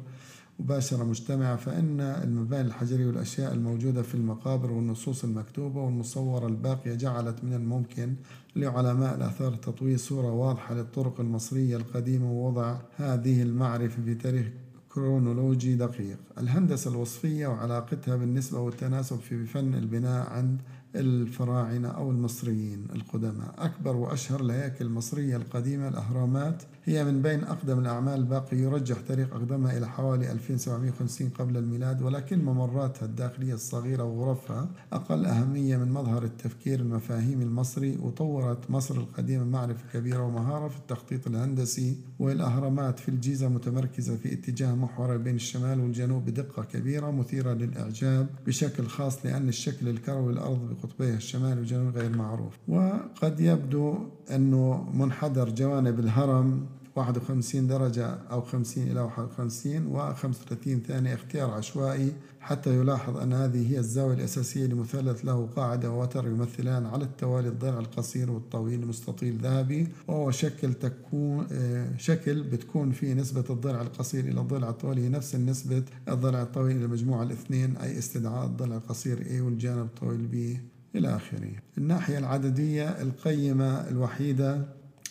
مباشرة 0.60 1.04
مجتمعة 1.04 1.56
فإن 1.56 2.00
المباني 2.02 2.68
الحجرية 2.68 3.06
والأشياء 3.08 3.54
الموجودة 3.54 4.02
في 4.02 4.16
المقابر 4.16 4.72
والنصوص 4.72 5.24
المكتوبة 5.24 5.82
والمصورة 5.82 6.48
الباقية 6.48 6.96
جعلت 6.96 7.44
من 7.44 7.54
الممكن 7.54 8.16
لعلماء 8.56 9.16
الآثار 9.16 9.56
تطوير 9.56 9.98
صورة 9.98 10.32
واضحة 10.32 10.76
للطرق 10.76 11.20
المصرية 11.20 11.78
القديمة 11.78 12.32
ووضع 12.32 12.78
هذه 12.98 13.42
المعرفة 13.42 14.04
في 14.04 14.16
تاريخ 14.16 14.48
كرونولوجي 14.90 15.76
دقيق. 15.76 16.18
الهندسة 16.38 16.92
الوصفية 16.92 17.48
وعلاقتها 17.48 18.16
بالنسبة 18.16 18.60
والتناسب 18.60 19.20
في 19.20 19.46
فن 19.46 19.74
البناء 19.74 20.30
عند 20.30 20.62
الفراعنة 20.96 21.88
أو 21.88 22.12
المصريين 22.12 22.88
القدماء. 22.96 23.56
أكبر 23.58 23.96
وأشهر 23.96 24.40
الهياكل 24.42 24.86
المصرية 24.86 25.36
القديمة 25.36 25.88
الأهرامات 25.88 26.64
هي 26.88 27.04
من 27.04 27.22
بين 27.22 27.44
أقدم 27.44 27.80
الأعمال 27.80 28.14
الباقي 28.14 28.58
يرجح 28.58 28.98
تاريخ 29.08 29.28
أقدمها 29.34 29.78
إلى 29.78 29.88
حوالي 29.88 30.32
2750 30.32 31.30
قبل 31.30 31.58
الميلاد 31.58 32.02
ولكن 32.02 32.46
ممراتها 32.46 33.06
الداخلية 33.06 33.54
الصغيرة 33.54 34.04
وغرفها 34.04 34.70
أقل 34.94 35.26
أهمية 35.26 35.78
من 35.78 35.92
مظهر 35.92 36.24
التفكير 36.24 36.80
المفاهيمي 36.80 37.44
المصري 37.44 37.98
وطورت 38.02 38.72
مصر 38.72 38.96
القديمة 38.96 39.44
معرفة 39.46 39.84
كبيرة 39.94 40.22
ومهارة 40.24 40.68
في 40.68 40.78
التخطيط 40.78 41.28
الهندسي 41.28 41.98
والأهرامات 42.20 43.00
في 43.00 43.10
الجيزة 43.10 43.50
متمركزة 43.50 44.16
في 44.16 44.34
اتجاه 44.34 44.76
محوري 44.76 45.18
بين 45.18 45.36
الشمال 45.36 45.80
والجنوب 45.80 46.26
بدقة 46.26 46.64
كبيرة 46.64 47.12
مثيرة 47.12 47.54
للإعجاب 47.54 48.28
بشكل 48.48 48.86
خاص 48.88 49.26
لأن 49.26 49.48
الشكل 49.48 49.88
الكروي 49.90 50.34
الأرض 50.34 50.70
بقطبيها 50.70 51.16
الشمال 51.16 51.58
والجنوب 51.58 51.98
غير 51.98 52.18
معروف. 52.18 52.54
وقد 52.68 53.40
يبدو 53.40 53.98
أنه 54.32 54.90
منحدر 54.94 55.50
جوانب 55.50 56.00
الهرم 56.00 56.66
51 56.96 57.68
درجة 57.68 58.06
أو 58.32 58.42
50 58.42 58.84
إلى 58.84 59.00
51 59.00 59.88
و 59.88 60.14
35 60.14 60.82
ثانية 60.88 61.14
اختيار 61.14 61.52
عشوائي 61.52 62.12
حتى 62.40 62.76
يلاحظ 62.78 63.18
أن 63.18 63.34
هذه 63.34 63.72
هي 63.72 63.80
الزاوية 63.80 64.14
الأساسية 64.14 64.66
لمثلث 64.66 65.26
له 65.26 65.50
قاعدة 65.56 65.92
ووتر 65.92 66.28
يمثلان 66.28 66.86
على 66.86 67.04
التوالي 67.04 67.48
الضلع 67.48 67.80
القصير 67.80 68.32
والطويل 68.32 68.88
مستطيل 68.88 69.38
ذهبي 69.38 69.88
وهو 70.08 70.32
شكل 70.32 70.74
تكون 70.74 71.48
آه، 71.52 71.98
شكل 71.98 72.44
بتكون 72.44 72.92
فيه 72.92 73.14
نسبة 73.14 73.44
الضلع 73.50 73.82
القصير 73.82 74.26
إلى 74.26 74.42
الضلع 74.42 74.70
الطويل 74.70 75.00
هي 75.00 75.10
نفس 75.10 75.36
نسبة 75.36 75.84
الضلع 76.08 76.42
الطويل 76.42 76.78
إلى 76.78 76.88
مجموع 76.88 77.24
الاثنين 77.24 77.78
أي 77.78 77.98
استدعاء 77.98 78.46
الضلع 78.46 78.76
القصير 78.76 79.18
A 79.18 79.42
والجانب 79.42 79.86
الطويل 79.86 80.30
B 80.32 80.60
إلى 80.98 81.16
آخره. 81.16 81.52
الناحية 81.78 82.18
العددية 82.18 82.90
القيمة 82.90 83.88
الوحيدة 83.88 84.66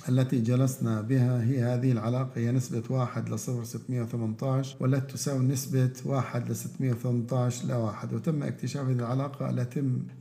التي 0.08 0.40
جلسنا 0.40 1.00
بها 1.00 1.42
هي 1.42 1.62
هذه 1.62 1.92
العلاقة 1.92 2.30
هي 2.34 2.52
نسبة 2.52 2.82
واحد 2.90 3.28
لصفر 3.28 3.64
618 3.64 4.76
والتي 4.80 5.12
تساوي 5.14 5.44
نسبة 5.44 5.92
واحد 6.04 6.50
ل 6.50 6.56
618 6.56 7.68
لواحد 7.68 8.12
وتم 8.12 8.42
اكتشاف 8.42 8.88
هذه 8.88 8.92
العلاقة 8.92 9.50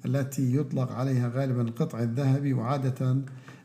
التي 0.05 0.55
يطلق 0.55 0.91
عليها 0.91 1.31
غالبا 1.35 1.61
القطع 1.61 1.99
الذهبي 1.99 2.53
وعادة 2.53 3.17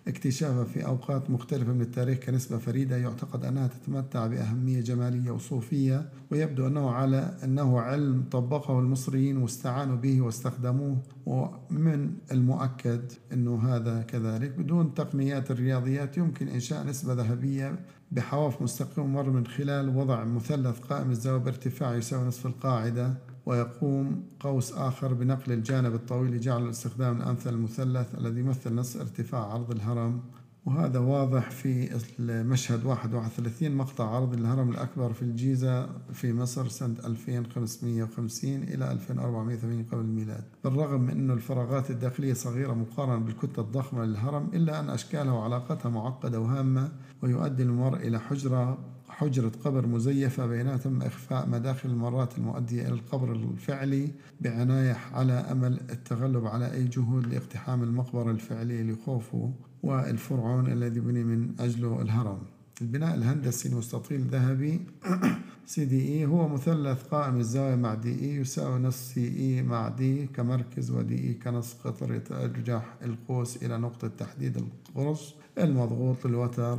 اكتشافها 0.08 0.64
في 0.64 0.86
أوقات 0.86 1.30
مختلفة 1.30 1.72
من 1.72 1.80
التاريخ 1.80 2.18
كنسبة 2.18 2.58
فريدة 2.58 2.96
يعتقد 2.96 3.44
أنها 3.44 3.66
تتمتع 3.66 4.26
بأهمية 4.26 4.80
جمالية 4.80 5.30
وصوفية 5.30 6.08
ويبدو 6.30 6.66
أنه 6.66 6.90
على 6.90 7.36
أنه 7.44 7.80
علم 7.80 8.24
طبقه 8.30 8.80
المصريين 8.80 9.36
واستعانوا 9.36 9.96
به 9.96 10.20
واستخدموه 10.20 10.98
ومن 11.26 12.10
المؤكد 12.32 13.12
أنه 13.32 13.62
هذا 13.68 14.02
كذلك. 14.02 14.50
بدون 14.58 14.94
تقنيات 14.94 15.50
الرياضيات 15.50 16.16
يمكن 16.16 16.48
إنشاء 16.48 16.86
نسبة 16.86 17.12
ذهبية 17.12 17.78
بحواف 18.12 18.62
مستقيم 18.62 19.12
مر 19.12 19.30
من 19.30 19.46
خلال 19.46 19.96
وضع 19.96 20.24
مثلث 20.24 20.78
قائم 20.78 21.10
الزاوية 21.10 21.40
بارتفاع 21.40 21.94
يساوي 21.96 22.26
نصف 22.26 22.46
القاعدة. 22.46 23.14
ويقوم 23.48 24.22
قوس 24.40 24.72
آخر 24.72 25.14
بنقل 25.14 25.52
الجانب 25.52 25.94
الطويل 25.94 26.30
لجعل 26.30 26.62
الاستخدام 26.64 27.16
الأمثل 27.16 27.50
المثلث 27.50 28.14
الذي 28.14 28.40
يمثل 28.40 28.74
نصف 28.74 29.00
ارتفاع 29.00 29.40
عرض 29.52 29.70
الهرم. 29.70 30.20
وهذا 30.66 30.98
واضح 30.98 31.50
في 31.50 32.00
المشهد 32.18 32.84
31 32.84 33.76
مقطع 33.76 34.16
عرض 34.16 34.32
الهرم 34.32 34.70
الأكبر 34.70 35.12
في 35.12 35.22
الجيزة 35.22 35.88
في 36.12 36.32
مصر 36.32 36.68
سنة 36.68 36.94
2550 37.04 38.62
إلى 38.62 38.92
2480 38.92 39.84
قبل 39.92 40.00
الميلاد. 40.00 40.44
بالرغم 40.64 41.00
من 41.00 41.10
أن 41.10 41.30
الفراغات 41.30 41.90
الداخلية 41.90 42.32
صغيرة 42.32 42.74
مقارنة 42.74 43.24
بالكتلة 43.24 43.64
الضخمة 43.64 44.04
للهرم 44.04 44.50
إلا 44.54 44.80
أن 44.80 44.90
أشكالها 44.90 45.32
وعلاقتها 45.32 45.88
معقدة 45.88 46.40
وهامة 46.40 46.92
ويؤدي 47.22 47.62
المرء 47.62 47.96
إلى 47.96 48.18
حجرة 48.20 48.78
حجرة 49.18 49.52
قبر 49.64 49.86
مزيفة 49.86 50.46
بينها 50.46 50.76
تم 50.76 51.02
إخفاء 51.02 51.48
مداخل 51.48 51.88
الممرات 51.90 52.38
المؤدية 52.38 52.82
إلى 52.82 52.94
القبر 52.94 53.32
الفعلي 53.32 54.10
بعناية 54.40 54.96
على 55.12 55.32
أمل 55.32 55.80
التغلب 55.90 56.46
على 56.46 56.72
أي 56.72 56.84
جهود 56.84 57.26
لاقتحام 57.26 57.82
المقبرة 57.82 58.30
الفعلية 58.30 58.82
لخوفو 58.82 59.50
والفرعون 59.82 60.72
الذي 60.72 61.00
بني 61.00 61.24
من 61.24 61.54
أجله 61.60 62.02
الهرم. 62.02 62.38
البناء 62.82 63.14
الهندسي 63.14 63.68
المستطيل 63.68 64.20
الذهبي 64.20 64.80
CDE 65.66 66.26
هو 66.26 66.48
مثلث 66.48 67.02
قائم 67.02 67.36
الزاوية 67.36 67.74
مع 67.74 67.94
DE 67.94 68.36
يساوي 68.36 68.78
نص 68.78 68.96
CE 68.96 69.62
مع 69.62 69.88
D 69.88 70.26
كمركز 70.26 70.90
و 70.90 71.28
DE 71.28 71.34
كنص 71.34 71.74
قطر 71.74 72.14
يترجح 72.14 72.94
القوس 73.02 73.56
إلى 73.56 73.78
نقطة 73.78 74.08
تحديد 74.08 74.56
القرص 74.56 75.34
المضغوط 75.58 76.26
الوتر 76.26 76.78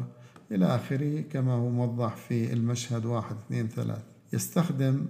إلى 0.51 0.65
آخره 0.65 1.21
كما 1.21 1.53
هو 1.53 1.69
موضح 1.69 2.15
في 2.15 2.53
المشهد 2.53 3.05
واحد 3.05 3.35
اثنين 3.35 3.67
ثلاث. 3.67 4.01
يستخدم 4.33 5.05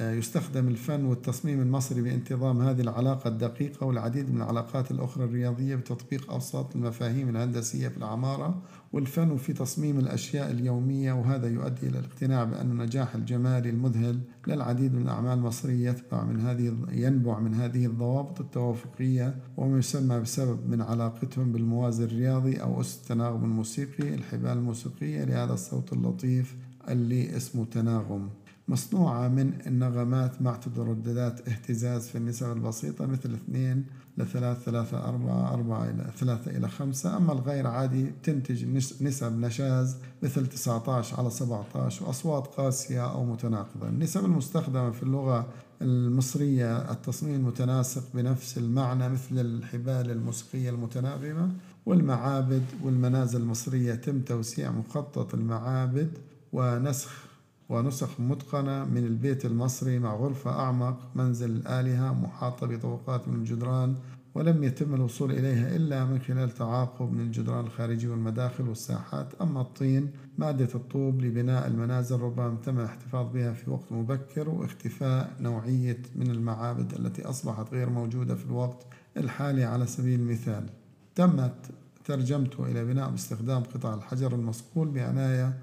آه، 0.00 0.12
يستخدم 0.12 0.68
الفن 0.68 1.04
والتصميم 1.04 1.60
المصري 1.60 2.02
بانتظام 2.02 2.62
هذه 2.62 2.80
العلاقة 2.80 3.28
الدقيقة 3.28 3.86
والعديد 3.86 4.30
من 4.30 4.36
العلاقات 4.36 4.90
الأخرى 4.90 5.24
الرياضية 5.24 5.76
بتطبيق 5.76 6.32
أبسط 6.32 6.76
المفاهيم 6.76 7.28
الهندسية 7.28 7.88
في 7.88 7.96
العمارة 7.96 8.62
والفن 8.92 9.36
في 9.36 9.52
تصميم 9.52 9.98
الأشياء 9.98 10.50
اليومية 10.50 11.12
وهذا 11.12 11.48
يؤدي 11.48 11.88
إلى 11.88 11.98
الاقتناع 11.98 12.44
بأن 12.44 12.70
النجاح 12.70 13.14
الجمالي 13.14 13.70
المذهل 13.70 14.20
للعديد 14.46 14.94
من 14.94 15.02
الأعمال 15.02 15.38
المصرية 15.38 15.90
يتبع 15.90 16.24
من 16.24 16.40
هذه 16.40 16.76
ينبع 16.92 17.38
من 17.38 17.54
هذه 17.54 17.86
الضوابط 17.86 18.40
التوافقية 18.40 19.36
وما 19.56 19.78
يسمى 19.78 20.20
بسبب 20.20 20.70
من 20.70 20.82
علاقتهم 20.82 21.52
بالموازي 21.52 22.04
الرياضي 22.04 22.56
أو 22.56 22.80
أس 22.80 22.98
التناغم 23.02 23.44
الموسيقي 23.44 24.14
الحبال 24.14 24.50
الموسيقية 24.50 25.24
لهذا 25.24 25.52
الصوت 25.52 25.92
اللطيف 25.92 26.56
اللي 26.88 27.36
اسمه 27.36 27.64
تناغم. 27.64 28.30
مصنوعة 28.68 29.28
من 29.28 29.52
النغمات 29.66 30.42
مع 30.42 30.56
ترددات 30.56 31.48
اهتزاز 31.48 32.08
في 32.08 32.18
النسب 32.18 32.52
البسيطة 32.52 33.06
مثل 33.06 33.34
2 33.34 33.84
ل 34.18 34.26
3 34.26 34.60
3 34.60 35.08
4 35.08 35.54
4 35.54 35.84
إلى 35.84 36.10
3 36.18 36.50
إلى 36.50 36.68
5 36.68 37.16
أما 37.16 37.32
الغير 37.32 37.66
عادي 37.66 38.12
تنتج 38.22 38.64
نسب 39.02 39.40
نشاز 39.40 39.96
مثل 40.22 40.46
19 40.46 41.16
على 41.16 41.30
17 41.30 42.06
وأصوات 42.06 42.46
قاسية 42.46 43.12
أو 43.12 43.24
متناقضة. 43.24 43.88
النسب 43.88 44.24
المستخدمة 44.24 44.90
في 44.90 45.02
اللغة 45.02 45.46
المصرية 45.82 46.90
التصميم 46.90 47.34
المتناسق 47.34 48.02
بنفس 48.14 48.58
المعنى 48.58 49.08
مثل 49.08 49.38
الحبال 49.38 50.10
الموسيقية 50.10 50.70
المتناغمة 50.70 51.50
والمعابد 51.86 52.64
والمنازل 52.82 53.40
المصرية. 53.40 53.94
تم 53.94 54.20
توسيع 54.20 54.70
مخطط 54.70 55.34
المعابد 55.34 56.10
ونسخ 56.52 57.25
ونسخ 57.68 58.20
متقنة 58.20 58.84
من 58.84 59.04
البيت 59.04 59.44
المصري 59.44 59.98
مع 59.98 60.14
غرفة 60.14 60.50
أعمق 60.50 61.10
منزل 61.14 61.50
الآلهة 61.50 62.12
محاطة 62.12 62.66
بطبقات 62.66 63.28
من 63.28 63.34
الجدران 63.34 63.94
ولم 64.34 64.64
يتم 64.64 64.94
الوصول 64.94 65.30
إليها 65.32 65.76
إلا 65.76 66.04
من 66.04 66.18
خلال 66.18 66.50
تعاقب 66.50 67.12
من 67.12 67.20
الجدران 67.20 67.64
الخارجي 67.64 68.08
والمداخل 68.08 68.68
والساحات. 68.68 69.34
أما 69.40 69.60
الطين 69.60 70.10
مادة 70.38 70.68
الطوب 70.74 71.20
لبناء 71.20 71.66
المنازل 71.66 72.20
ربما 72.20 72.56
تم 72.64 72.78
الاحتفاظ 72.78 73.32
بها 73.32 73.52
في 73.52 73.70
وقت 73.70 73.92
مبكر 73.92 74.48
واختفاء 74.48 75.32
نوعية 75.40 76.02
من 76.16 76.30
المعابد 76.30 76.92
التي 76.92 77.24
أصبحت 77.24 77.72
غير 77.72 77.90
موجودة 77.90 78.34
في 78.34 78.44
الوقت 78.44 78.86
الحالي 79.16 79.64
على 79.64 79.86
سبيل 79.86 80.20
المثال. 80.20 80.66
تمت 81.14 81.70
ترجمته 82.04 82.66
إلى 82.66 82.84
بناء 82.84 83.10
باستخدام 83.10 83.62
قطع 83.62 83.94
الحجر 83.94 84.34
المصقول 84.34 84.88
بعناية 84.88 85.58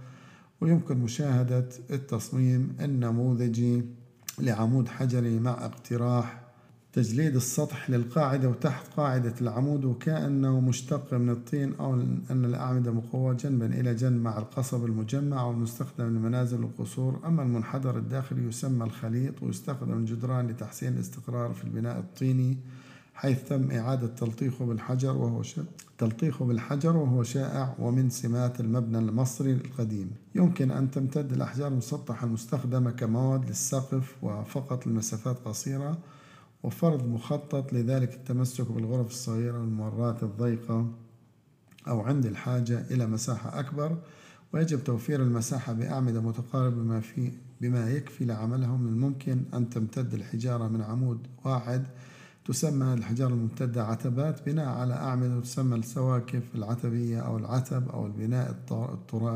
ويمكن 0.61 0.97
مشاهدة 0.97 1.69
التصميم 1.91 2.75
النموذجي 2.81 3.83
لعمود 4.39 4.87
حجري 4.87 5.39
مع 5.39 5.65
اقتراح 5.65 6.43
تجليد 6.93 7.35
السطح 7.35 7.89
للقاعدة 7.89 8.49
وتحت 8.49 8.87
قاعدة 8.97 9.33
العمود 9.41 9.85
وكأنه 9.85 10.59
مشتق 10.59 11.13
من 11.13 11.29
الطين 11.29 11.73
أو 11.79 11.93
أن 12.31 12.45
الأعمدة 12.45 12.91
مقوى 12.91 13.35
جنبا 13.35 13.65
إلى 13.65 13.95
جنب 13.95 14.21
مع 14.21 14.37
القصب 14.37 14.85
المجمع 14.85 15.43
والمستخدم 15.43 16.05
للمنازل 16.05 16.63
والقصور 16.63 17.19
أما 17.25 17.43
المنحدر 17.43 17.97
الداخلي 17.97 18.47
يسمى 18.47 18.83
الخليط 18.83 19.43
ويستخدم 19.43 19.97
الجدران 19.97 20.47
لتحسين 20.47 20.93
الاستقرار 20.93 21.53
في 21.53 21.63
البناء 21.63 21.99
الطيني. 21.99 22.57
حيث 23.13 23.43
تم 23.49 23.71
إعادة 23.71 24.07
تلطيخه 24.07 24.65
بالحجر 24.65 25.17
وهو 25.17 25.41
تلطيخه 25.97 26.45
بالحجر 26.45 26.97
وهو 26.97 27.23
شائع 27.23 27.75
ومن 27.79 28.09
سمات 28.09 28.59
المبنى 28.59 28.97
المصري 28.97 29.51
القديم. 29.51 30.11
يمكن 30.35 30.71
أن 30.71 30.91
تمتد 30.91 31.31
الأحجار 31.33 31.67
المسطحة 31.67 32.27
المستخدمة 32.27 32.91
كمواد 32.91 33.45
للسقف 33.45 34.23
وفقط 34.23 34.87
لمسافات 34.87 35.37
قصيرة 35.45 35.97
وفرض 36.63 37.07
مخطط 37.07 37.73
لذلك 37.73 38.13
التمسك 38.13 38.71
بالغرف 38.71 39.07
الصغيرة 39.07 39.59
والممرات 39.59 40.23
الضيقة 40.23 40.91
أو 41.87 42.01
عند 42.01 42.25
الحاجة 42.25 42.85
إلى 42.91 43.05
مساحة 43.05 43.59
أكبر 43.59 43.97
ويجب 44.53 44.83
توفير 44.83 45.23
المساحة 45.23 45.73
بأعمدة 45.73 46.21
متقاربة 46.21 46.75
بما, 46.75 46.99
في 46.99 47.31
بما 47.61 47.91
يكفي 47.91 48.25
لعملها 48.25 48.77
من 48.77 48.87
الممكن 48.87 49.43
أن 49.53 49.69
تمتد 49.69 50.13
الحجارة 50.13 50.67
من 50.67 50.81
عمود 50.81 51.27
واحد 51.45 51.83
تسمى 52.45 52.93
الحجارة 52.93 53.33
الممتدة 53.33 53.83
عتبات 53.85 54.45
بناء 54.49 54.67
على 54.67 54.93
أعمدة 54.93 55.39
تسمى 55.39 55.75
السواكف 55.75 56.43
العتبية 56.55 57.19
أو 57.19 57.37
العتب 57.37 57.89
أو 57.89 58.05
البناء 58.05 58.55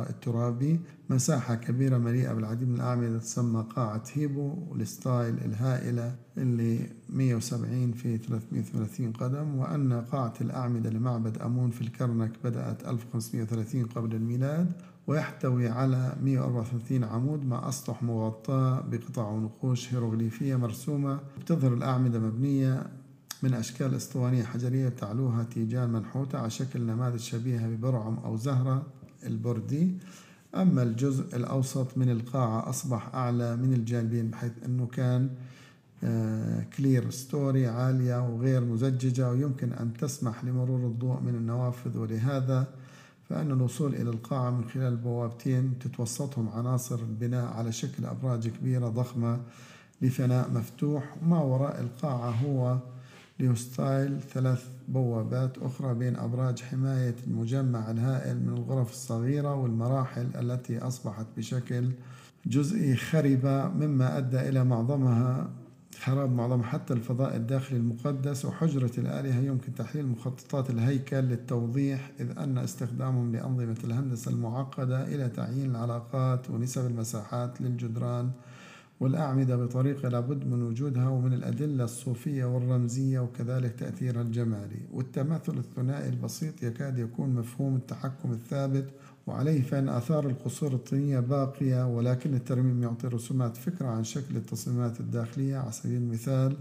الترابي. 0.10 0.80
مساحة 1.10 1.56
كبيرة 1.56 1.98
مليئة 1.98 2.34
بالعديد 2.34 2.68
من 2.70 2.76
الأعمدة 2.76 3.18
تسمى 3.20 3.66
قاعة 3.76 4.04
hypostyle 4.14 5.36
الهائلة 5.46 6.16
اللي 6.38 6.80
170 7.10 7.92
في 7.92 8.18
330 8.18 9.12
قدم. 9.12 9.56
وأن 9.56 9.94
قاعة 9.94 10.34
الأعمدة 10.42 10.90
لمعبد 10.90 11.38
أمون 11.38 11.70
في 11.70 11.82
الكرنك 11.82 12.32
بدأت 12.44 12.88
1530 12.88 13.86
قبل 13.86 14.16
الميلاد 14.16 14.72
ويحتوي 15.08 15.68
على 15.70 16.16
134 16.24 17.04
عمود 17.04 17.46
مع 17.46 17.70
أسطح 17.70 18.04
مغطاة 18.04 18.80
بقطع 18.82 19.28
ونقوش 19.30 19.94
هيروغليفية 19.94 20.56
مرسومة. 20.56 21.20
بتظهر 21.40 21.74
الأعمدة 21.74 22.20
مبنية 22.20 22.88
من 23.43 23.54
أشكال 23.54 23.95
أسطوانية 23.95 24.43
حجرية 24.43 24.89
تعلوها 24.89 25.43
تيجان 25.43 25.89
منحوتة 25.89 26.39
على 26.39 26.50
شكل 26.50 26.82
نماذج 26.82 27.19
شبيهة 27.19 27.67
ببرعم 27.67 28.17
أو 28.26 28.38
زهرة 28.38 28.86
البردي 29.26 29.91
أما 30.56 30.84
الجزء 30.84 31.36
الأوسط 31.36 31.97
من 31.97 32.10
القاعة 32.10 32.69
أصبح 32.69 33.15
أعلى 33.15 33.56
من 33.56 33.73
الجانبين 33.73 34.30
بحيث 34.30 34.52
أنه 34.65 34.86
كان 34.86 35.30
clerestory 36.78 37.67
عالية 37.67 38.30
وغير 38.30 38.65
مزججة 38.65 39.30
ويمكن 39.30 39.73
أن 39.73 39.93
تسمح 39.93 40.43
لمرور 40.43 40.88
الضوء 40.88 41.19
من 41.21 41.36
النوافذ. 41.36 41.97
ولهذا 41.97 42.67
فأن 43.30 43.52
الوصول 43.52 43.95
إلى 43.95 44.10
القاعة 44.10 44.50
من 44.50 44.63
خلال 44.69 44.95
بوابتين 44.95 45.80
تتوسطهم 45.80 46.50
عناصر 46.50 47.00
البناء 47.00 47.45
على 47.45 47.71
شكل 47.71 48.06
أبراج 48.06 48.47
كبيرة 48.47 48.88
ضخمة 48.89 49.39
لفناء 50.02 50.52
مفتوح. 50.52 51.15
وما 51.23 51.39
وراء 51.39 51.82
القاعة 51.82 52.30
هو 52.30 52.78
ليستايل 53.39 54.21
ثلاث 54.21 54.67
بوابات 54.88 55.58
أخرى 55.58 55.93
بين 55.93 56.15
أبراج 56.15 56.62
حماية 56.62 57.15
المجمع 57.28 57.91
الهائل 57.91 58.39
من 58.39 58.54
الغرف 58.54 58.91
الصغيرة 58.91 59.56
والمراحل 59.56 60.28
التي 60.36 60.80
أصبحت 60.80 61.26
بشكل 61.38 61.91
جزئي 62.45 62.95
خربة 62.95 63.67
مما 63.67 64.17
أدى 64.17 64.50
إلى 64.50 64.63
معظمها 64.63 65.50
خراب 66.00 66.32
معظم 66.32 66.63
حتى 66.63 66.93
الفضاء 66.93 67.36
الداخلي 67.36 67.78
المقدس 67.78 68.45
وحجرة 68.45 68.91
الآلهة 68.97 69.39
يمكن 69.39 69.76
تحليل 69.76 70.08
مخططات 70.08 70.69
الهيكل 70.69 71.17
للتوضيح 71.17 72.12
إذ 72.19 72.38
أن 72.39 72.58
استخدامهم 72.58 73.32
لأنظمة 73.32 73.78
الهندسة 73.84 74.32
المعقدة 74.32 75.04
إلى 75.04 75.30
تعيين 75.30 75.71
العلاقات 75.71 76.50
ونسب 76.50 76.86
المساحات 76.86 77.62
للجدران 77.62 78.32
والأعمدة 79.00 79.56
بطريقة 79.56 80.10
لابد 80.10 80.48
من 80.48 80.64
وجودها 80.64 81.10
ومن 81.10 81.34
الأدلة 81.34 81.84
الصوفية 81.84 82.46
والرمزية 82.46 83.20
وكذلك 83.20 83.74
تأثيرها 83.80 84.22
الجمالي 84.22 84.80
والتماثل 84.94 85.58
الثنائي 85.58 86.10
البسيط 86.10 86.64
يكاد 86.64 86.98
يكون 86.98 87.30
مفهوم 87.30 87.76
التحكم 87.76 88.32
الثابت 88.32 88.90
وعليه 89.28 89.62
فإن 89.62 89.90
آثار 89.90 90.28
القصور 90.28 90.74
الطينية 90.74 91.20
باقية 91.20 91.88
ولكن 91.88 92.34
الترميم 92.34 92.84
يعطي 92.84 93.08
رسومات 93.08 93.58
فكرة 93.58 93.88
عن 93.88 94.04
شكل 94.04 94.36
التصميمات 94.36 95.00
الداخلية. 95.00 95.58
على 95.58 95.72
سبيل 95.72 95.98
المثال 96.02 96.58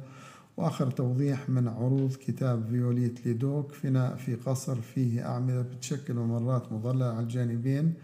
وآخر 0.57 0.91
توضيح 0.91 1.49
من 1.49 1.69
عروض 1.69 2.13
كتاب 2.15 2.67
فيوليت 2.71 3.27
ليدوك 3.27 3.73
فناء 3.73 4.17
في 4.17 4.35
قصر 4.35 4.81
فيه 4.81 5.27
أعمدة 5.27 5.63
بتشكل 5.63 6.15
ممرات 6.15 6.73
مظللة 6.73 7.07
على 7.07 7.21
الجانبين 7.21 7.95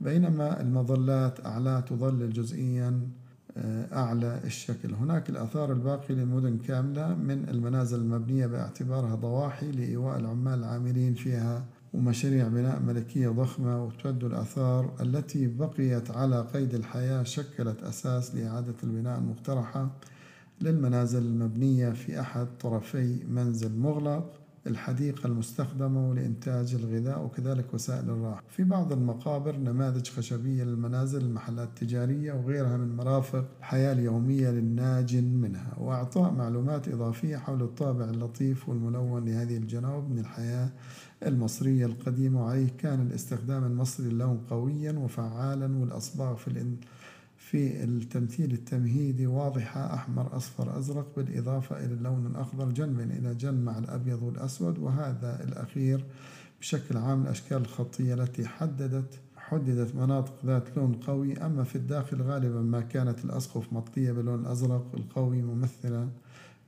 بينما 0.00 0.60
المظلات 0.60 1.46
أعلى 1.46 1.84
تظلل 1.88 2.32
جزئيا. 2.32 3.00
أعلى 3.92 4.40
الشكل. 4.44 4.94
هناك 4.94 5.30
الآثار 5.30 5.72
الباقية 5.72 6.14
لمدن 6.14 6.58
كاملة 6.58 7.14
من 7.14 7.48
المنازل 7.48 7.98
المبنية 7.98 8.46
باعتبارها 8.46 9.14
ضواحي 9.14 9.72
لإيواء 9.72 10.18
العمال 10.18 10.58
العاملين 10.58 11.14
فيها 11.14 11.64
ومشاريع 11.94 12.48
بناء 12.48 12.80
ملكية 12.80 13.28
ضخمة 13.28 13.84
وتعد 13.84 14.24
الآثار 14.24 14.94
التي 15.00 15.46
بقيت 15.46 16.10
على 16.10 16.46
قيد 16.54 16.74
الحياة 16.74 17.22
شكلت 17.22 17.82
أساس 17.82 18.34
لإعادة 18.34 18.74
البناء 18.84 19.18
المقترحة 19.18 19.90
للمنازل 20.60 21.22
المبنية 21.22 21.90
في 21.90 22.20
أحد 22.20 22.46
طرفي 22.60 23.24
منزل 23.28 23.76
مغلق. 23.78 24.41
الحديقة 24.66 25.26
المستخدمة 25.26 26.14
لإنتاج 26.14 26.74
الغذاء 26.74 27.24
وكذلك 27.24 27.74
وسائل 27.74 28.10
الراحة. 28.10 28.42
في 28.48 28.64
بعض 28.64 28.92
المقابر 28.92 29.56
نماذج 29.56 30.08
خشبية 30.08 30.64
للمنازل 30.64 31.20
المحلات 31.20 31.68
التجارية 31.68 32.32
وغيرها 32.32 32.76
من 32.76 32.96
مرافق 32.96 33.44
الحياة 33.58 33.92
اليومية 33.92 34.50
للناج 34.50 35.16
منها. 35.16 35.74
وإعطاء 35.78 36.32
معلومات 36.32 36.88
إضافية 36.88 37.36
حول 37.36 37.62
الطابع 37.62 38.04
اللطيف 38.04 38.68
والملون 38.68 39.24
لهذه 39.24 39.56
الجنوب 39.56 40.10
من 40.10 40.18
الحياة 40.18 40.68
المصرية 41.26 41.86
القديمة. 41.86 42.44
وعليه 42.44 42.68
كان 42.78 43.00
الاستخدام 43.00 43.64
المصري 43.64 44.06
اللون 44.06 44.40
قويا 44.50 44.92
وفعالا 44.92 45.76
والأصباغ 45.78 46.36
في 46.36 46.48
في 47.52 47.84
التمثيل 47.84 48.52
التمهيدي 48.52 49.26
واضحة 49.26 49.94
أحمر 49.94 50.36
أصفر 50.36 50.78
أزرق 50.78 51.06
بالإضافة 51.16 51.84
إلى 51.84 51.94
اللون 51.94 52.26
الأخضر 52.26 52.70
جنبا 52.70 53.04
إلى 53.04 53.34
جنب 53.34 53.64
مع 53.64 53.78
الأبيض 53.78 54.22
والأسود 54.22 54.78
وهذا 54.78 55.44
الأخير 55.44 56.04
بشكل 56.60 56.96
عام 56.96 57.22
الأشكال 57.22 57.56
الخطية 57.56 58.14
التي 58.14 58.46
حددت 58.46 59.20
حددت 59.36 59.94
مناطق 59.94 60.34
ذات 60.46 60.76
لون 60.76 60.92
قوي. 60.92 61.46
أما 61.46 61.64
في 61.64 61.76
الداخل 61.76 62.22
غالبا 62.22 62.60
ما 62.60 62.80
كانت 62.80 63.24
الأسقف 63.24 63.72
مطلية 63.72 64.12
باللون 64.12 64.40
الأزرق 64.40 64.86
القوي 64.94 65.42
ممثلة 65.42 66.08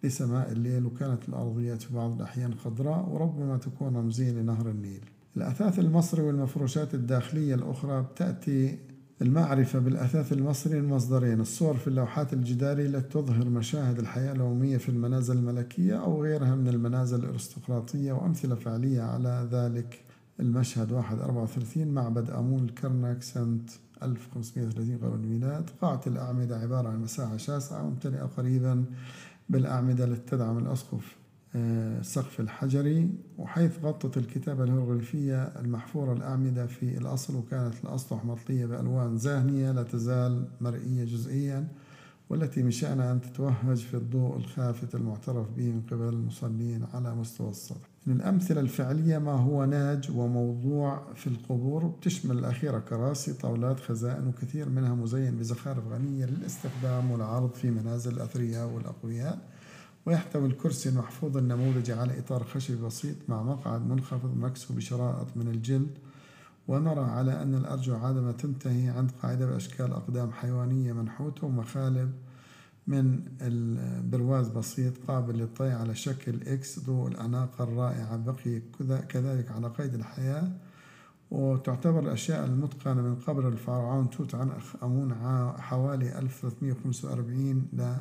لسماء 0.02 0.52
الليل 0.52 0.86
وكانت 0.86 1.28
الأرضيات 1.28 1.82
في 1.82 1.94
بعض 1.94 2.12
الأحيان 2.16 2.54
خضراء 2.54 3.08
وربما 3.08 3.56
تكون 3.56 3.96
رمزية 3.96 4.32
لنهر 4.32 4.70
النيل. 4.70 5.04
الأثاث 5.36 5.78
المصري 5.78 6.22
والمفروشات 6.22 6.94
الداخلية 6.94 7.54
الأخرى 7.54 8.02
بتأتي 8.02 8.78
المعرفة 9.24 9.78
بالأثاث 9.78 10.32
المصري 10.32 10.78
المصدرين 10.78 11.40
الصور 11.40 11.74
في 11.76 11.88
اللوحات 11.88 12.32
الجدارية 12.32 12.86
التي 12.86 13.08
تظهر 13.08 13.48
مشاهد 13.48 13.98
الحياة 13.98 14.32
اليومية 14.32 14.76
في 14.76 14.88
المنازل 14.88 15.36
الملكية 15.36 16.02
أو 16.02 16.22
غيرها 16.22 16.54
من 16.54 16.68
المنازل 16.68 17.24
الأرستقراطية 17.24 18.12
وأمثلة 18.12 18.54
فعلية 18.54 19.02
على 19.02 19.48
ذلك. 19.52 20.04
المشهد 20.40 20.92
134 20.92 21.88
معبد 21.88 22.30
آمون 22.30 22.64
الكرنك 22.64 23.22
سنة 23.22 23.58
1530 24.02 24.98
قبل 24.98 25.14
الميلاد. 25.14 25.70
قاعة 25.82 26.00
الأعمدة 26.06 26.56
عبارة 26.56 26.88
عن 26.88 27.02
مساحة 27.02 27.36
شاسعة 27.36 27.82
ممتلئة 27.82 28.24
قريبا 28.36 28.84
بالأعمدة 29.48 30.04
التي 30.04 30.30
تدعم 30.36 30.58
الأسقف. 30.58 31.16
السقف 31.54 32.40
الحجري 32.40 33.10
وحيث 33.38 33.84
غطت 33.84 34.16
الكتابة 34.16 34.64
الهيروغليفية 34.64 35.42
المحفورة 35.42 36.12
الأعمدة 36.12 36.66
في 36.66 36.98
الأصل 36.98 37.36
وكانت 37.36 37.74
الأسطح 37.84 38.24
مطلية 38.24 38.66
بألوان 38.66 39.18
زاهية 39.18 39.72
لا 39.72 39.82
تزال 39.82 40.44
مرئية 40.60 41.04
جزئيا 41.04 41.68
والتي 42.30 42.62
من 42.62 42.70
شأنها 42.70 43.12
أن 43.12 43.20
تتوهج 43.20 43.76
في 43.76 43.94
الضوء 43.94 44.36
الخافت 44.36 44.94
المعترف 44.94 45.46
به 45.56 45.70
من 45.70 45.82
قبل 45.90 46.08
المصلين 46.08 46.84
على 46.94 47.14
مستوى 47.14 47.50
السطح. 47.50 47.88
من 48.06 48.16
الأمثلة 48.16 48.60
الفعلية 48.60 49.18
ما 49.18 49.32
هو 49.32 49.64
ناج 49.64 50.10
وموضوع 50.14 51.02
في 51.14 51.26
القبور 51.26 51.86
بتشمل 51.86 52.38
الأخيرة 52.38 52.78
كراسي 52.78 53.32
طاولات 53.32 53.80
خزائن 53.80 54.26
وكثير 54.26 54.68
منها 54.68 54.94
مزين 54.94 55.38
بزخارف 55.38 55.88
غنية 55.88 56.26
للاستخدام 56.26 57.10
والعرض 57.10 57.52
في 57.52 57.70
منازل 57.70 58.12
الأثرياء 58.12 58.68
والأقوياء. 58.68 59.38
ويحتوي 60.06 60.46
الكرسي 60.46 60.88
المحفوظ 60.88 61.36
النموذجي 61.36 61.92
على 61.92 62.18
إطار 62.18 62.44
خشبي 62.44 62.82
بسيط 62.82 63.16
مع 63.28 63.42
مقعد 63.42 63.86
منخفض 63.86 64.36
مكسو 64.36 64.74
بشرائط 64.74 65.26
من 65.36 65.48
الجلد. 65.48 65.98
ونرى 66.68 67.00
على 67.00 67.42
أن 67.42 67.54
الأرجل 67.54 67.94
عادة 67.94 68.32
تنتهي 68.32 68.88
عند 68.88 69.10
قاعدة 69.22 69.46
بأشكال 69.46 69.92
أقدام 69.92 70.32
حيوانية 70.32 70.92
منحوتة 70.92 71.46
ومخالب 71.46 72.12
من 72.86 73.20
البرواز 73.40 74.48
بسيط 74.48 74.92
قابل 75.08 75.38
للطي 75.38 75.70
على 75.70 75.94
شكل 75.94 76.42
X 76.42 76.78
ضوء 76.78 77.08
الأناقة 77.08 77.64
الرائعة. 77.64 78.16
بقي 78.16 78.62
كذلك 79.08 79.50
على 79.50 79.68
قيد 79.68 79.94
الحياة. 79.94 80.52
وتعتبر 81.30 81.98
الأشياء 82.00 82.44
المتقنة 82.44 83.02
من 83.02 83.14
قبر 83.14 83.48
الفرعون 83.48 84.10
توت 84.10 84.34
عنخ 84.34 84.76
آمون 84.82 85.14
حوالي 85.58 86.18
1345 86.18 87.68
ل 87.72 87.96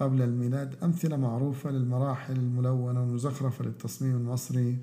قبل 0.00 0.22
الميلاد 0.22 0.74
أمثلة 0.82 1.16
معروفة 1.16 1.70
للمراحل 1.70 2.36
الملونة 2.36 3.00
والمزخرفة 3.00 3.64
للتصميم 3.64 4.16
المصري. 4.16 4.76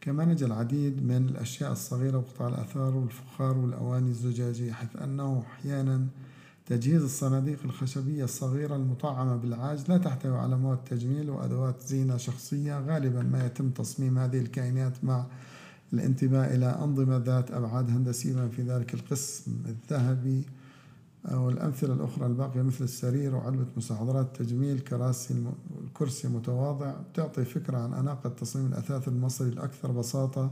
كما 0.00 0.24
نجد 0.24 0.42
العديد 0.42 1.02
من 1.02 1.28
الأشياء 1.28 1.72
الصغيرة 1.72 2.18
وقطع 2.18 2.48
الآثار 2.48 2.96
والفخار 2.96 3.58
والأواني 3.58 4.10
الزجاجية 4.10 4.72
حيث 4.72 4.96
أنه 4.96 5.42
أحيانا 5.52 6.06
تجهيز 6.66 7.02
الصناديق 7.02 7.58
الخشبية 7.64 8.24
الصغيرة 8.24 8.76
المطعمة 8.76 9.36
بالعاج 9.36 9.84
لا 9.88 9.98
تحتوي 9.98 10.36
على 10.36 10.56
مواد 10.56 10.78
تجميل 10.84 11.30
وأدوات 11.30 11.82
زينة 11.82 12.16
شخصية. 12.16 12.80
غالبا 12.80 13.22
ما 13.22 13.46
يتم 13.46 13.70
تصميم 13.70 14.18
هذه 14.18 14.38
الكائنات 14.38 15.04
مع 15.04 15.24
الانتباه 15.92 16.54
إلى 16.54 16.66
أنظمة 16.66 17.16
ذات 17.16 17.50
أبعاد 17.50 17.90
هندسية 17.90 18.48
في 18.56 18.62
ذلك 18.62 18.94
القسم 18.94 19.52
الذهبي. 19.66 20.42
والأمثلة 21.32 21.94
الأخرى 21.94 22.26
الباقية 22.26 22.62
مثل 22.62 22.84
السرير 22.84 23.34
وعلبة 23.34 23.66
مستحضرات 23.76 24.36
تجميل 24.36 24.78
كراسي 24.78 25.44
الكرسي 25.84 26.28
متواضع 26.28 26.94
تعطي 27.14 27.44
فكرة 27.44 27.78
عن 27.78 27.92
أناقة 27.92 28.28
تصميم 28.30 28.66
الأثاث 28.66 29.08
المصري 29.08 29.48
الأكثر 29.48 29.92
بساطة 29.92 30.50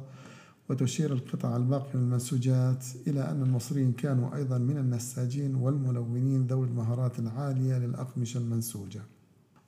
وتشير 0.71 1.13
القطع 1.13 1.57
الباقية 1.57 1.97
من 1.97 2.03
المنسوجات 2.03 2.85
إلى 3.07 3.31
أن 3.31 3.43
المصريين 3.43 3.93
كانوا 3.93 4.37
أيضا 4.37 4.59
من 4.59 4.79
النساجين 4.79 5.55
والملونين 5.55 6.47
ذوي 6.47 6.67
المهارات 6.67 7.19
العالية 7.19 7.79
للأقمشة 7.79 8.39
المنسوجة. 8.39 9.01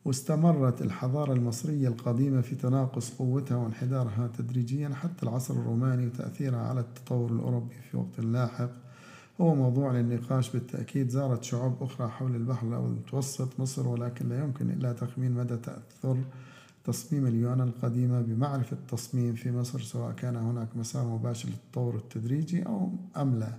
واستمرت 0.04 0.82
الحضارة 0.82 1.32
المصرية 1.32 1.88
القديمة 1.88 2.40
في 2.40 2.54
تناقص 2.54 3.10
قوتها 3.10 3.56
وانحدارها 3.56 4.30
تدريجيا 4.38 4.88
حتى 4.88 5.22
العصر 5.22 5.54
الروماني 5.54 6.06
وتأثيرها 6.06 6.58
على 6.58 6.80
التطور 6.80 7.32
الأوروبي 7.32 7.74
في 7.90 7.96
وقت 7.96 8.20
لاحق. 8.20 8.70
هو 9.40 9.54
موضوع 9.54 9.92
للنقاش 9.92 10.50
بالتأكيد 10.50 11.08
زارت 11.08 11.44
شعوب 11.44 11.82
أخرى 11.82 12.08
حول 12.08 12.36
البحر 12.36 12.66
المتوسط 12.66 13.60
مصر 13.60 13.88
ولكن 13.88 14.28
لا 14.28 14.44
يمكن 14.44 14.70
إلا 14.70 14.92
تخمين 14.92 15.32
مدى 15.32 15.56
تأثر 15.56 16.16
تصميم 16.84 17.26
اليونان 17.26 17.68
القديمة 17.68 18.20
بمعرفة 18.20 18.76
التصميم 18.76 19.34
في 19.34 19.52
مصر 19.52 19.80
سواء 19.80 20.12
كان 20.12 20.36
هناك 20.36 20.68
مسار 20.76 21.06
مباشر 21.06 21.48
للتطور 21.48 21.96
التدريجي 21.96 22.66
أو 22.66 22.90
أم 23.16 23.38
لا. 23.38 23.52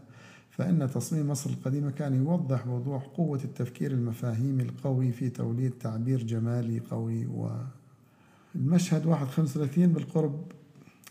فإن 0.51 0.89
تصميم 0.91 1.29
مصر 1.29 1.49
القديمة 1.49 1.91
كان 1.91 2.15
يوضح 2.15 2.65
بوضوح 2.65 3.03
قوة 3.03 3.39
التفكير 3.43 3.91
المفاهيمي 3.91 4.63
القوي 4.63 5.11
في 5.11 5.29
توليد 5.29 5.71
تعبير 5.71 6.23
جمالي 6.23 6.79
قوي 6.79 7.25
و 7.25 7.49
المشهد 8.55 9.07
135 9.07 9.87
بالقرب 9.87 10.51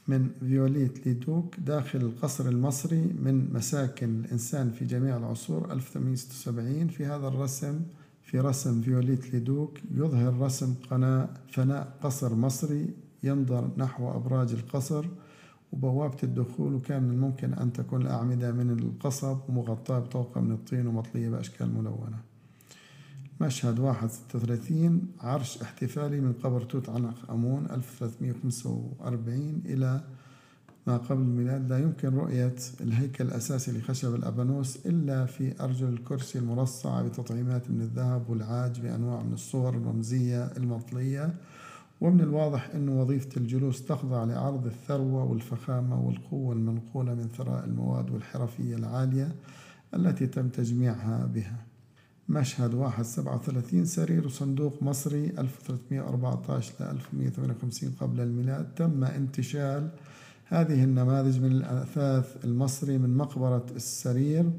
من 0.09 0.31
فيوليت 0.41 1.07
ليدوك 1.07 1.55
داخل 1.61 1.99
القصر 1.99 2.49
المصري 2.49 3.03
من 3.23 3.53
مساكن 3.53 4.21
الإنسان 4.25 4.71
في 4.71 4.85
جميع 4.85 5.17
العصور 5.17 5.73
1876 5.73 6.89
في 6.89 7.07
هذا 7.07 7.29
الرسم 7.29 7.81
في 8.23 8.41
رسم 8.41 8.83
فيوليت 8.83 9.35
ليدوك 9.35 9.79
يظهر 9.95 10.41
رسم 10.41 10.75
قناة 10.91 11.29
فناء 11.53 11.99
قصر 12.03 12.35
مصري 12.35 12.91
ينظر 13.23 13.71
نحو 13.77 14.11
أبراج 14.11 14.53
القصر 14.53 15.07
وبوابة 15.73 16.19
الدخول 16.23 16.75
وكان 16.75 17.03
من 17.03 17.11
الممكن 17.11 17.55
أن 17.55 17.73
تكون 17.73 18.03
الأعمدة 18.03 18.53
من 18.53 18.71
القصب 18.71 19.39
ومغطاة 19.49 19.99
بطوقة 19.99 20.41
من 20.41 20.53
الطين 20.53 20.87
ومطلية 20.87 21.29
بأشكال 21.29 21.75
ملونة. 21.75 22.28
مشهد 23.41 23.79
واحد 23.79 24.11
ستة 24.11 24.39
وثلاثين 24.39 25.07
عرش 25.21 25.63
احتفالي 25.63 26.21
من 26.21 26.33
قبر 26.33 26.61
توت 26.61 26.89
عنخ 26.89 27.31
آمون 27.31 27.67
ألف 27.71 28.05
وأربعين 28.67 29.63
إلى 29.67 30.01
ما 30.87 30.97
قبل 30.97 31.23
الميلاد. 31.23 31.69
لا 31.69 31.79
يمكن 31.79 32.09
رؤية 32.09 32.55
الهيكل 32.81 33.25
الأساسي 33.25 33.79
لخشب 33.79 34.15
الأبانوس 34.15 34.87
إلا 34.87 35.27
في 35.27 35.61
أرجل 35.61 35.89
الكرسي 35.89 36.39
المرصعة 36.39 37.03
بتطعيمات 37.03 37.71
من 37.71 37.81
الذهب 37.81 38.31
والعاج 38.31 38.81
بأنواع 38.81 39.23
من 39.23 39.33
الصور 39.33 39.75
الرمزية 39.75 40.45
المطلية 40.45 41.35
ومن 42.01 42.21
الواضح 42.21 42.71
أن 42.75 42.89
وظيفة 42.89 43.29
الجلوس 43.37 43.85
تخضع 43.85 44.25
لعرض 44.25 44.67
الثروة 44.67 45.25
والفخامة 45.25 46.01
والقوة 46.01 46.53
المنقولة 46.53 47.15
من 47.15 47.29
ثراء 47.29 47.65
المواد 47.65 48.11
والحرفية 48.11 48.77
العالية 48.77 49.35
التي 49.95 50.27
تم 50.27 50.49
تجميعها 50.49 51.27
بها. 51.27 51.68
مشهد 52.29 52.75
واحد 52.75 53.05
سبعة 53.05 53.37
وثلاثين 53.37 53.85
سرير 53.85 54.27
وصندوق 54.27 54.83
مصري 54.83 55.33
1314 55.39 56.73
ل 56.81 56.83
1158 56.83 57.91
قبل 58.01 58.21
الميلاد. 58.21 58.75
تم 58.75 59.05
انتشال 59.05 59.91
هذه 60.45 60.85
النماذج 60.85 61.41
من 61.41 61.53
الأثاث 61.53 62.45
المصري 62.45 62.99
من 62.99 63.17
مقبرة 63.17 63.67
السرير 63.77 64.51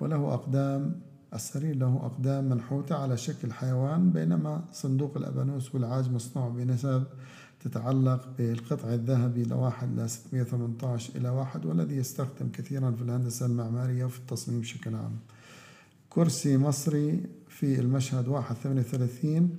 وله 0.00 0.34
أقدام 0.34 1.00
السرير 1.34 1.76
له 1.76 1.96
أقدام 1.96 2.44
منحوتة 2.44 2.94
على 2.94 3.16
شكل 3.16 3.52
حيوان 3.52 4.10
بينما 4.10 4.64
صندوق 4.72 5.16
الأبانوس 5.16 5.74
والعاج 5.74 6.10
مصنوع 6.12 6.48
بنسب 6.48 7.04
تتعلق 7.60 8.28
بالقطع 8.38 8.94
الذهبي 8.94 9.44
لواحد 9.44 10.00
ل 10.00 10.10
618 10.10 11.16
إلى 11.16 11.28
واحد 11.28 11.66
والذي 11.66 11.96
يستخدم 11.96 12.48
كثيرا 12.52 12.90
في 12.90 13.02
الهندسة 13.02 13.46
المعمارية 13.46 14.04
وفي 14.04 14.18
التصميم 14.18 14.60
بشكل 14.60 14.94
عام. 14.94 15.16
كرسي 16.14 16.56
مصري 16.58 17.20
في 17.48 17.80
المشهد 17.80 18.28
واحد 18.28 18.56
ثمانية 18.56 18.80
وثلاثين 18.80 19.56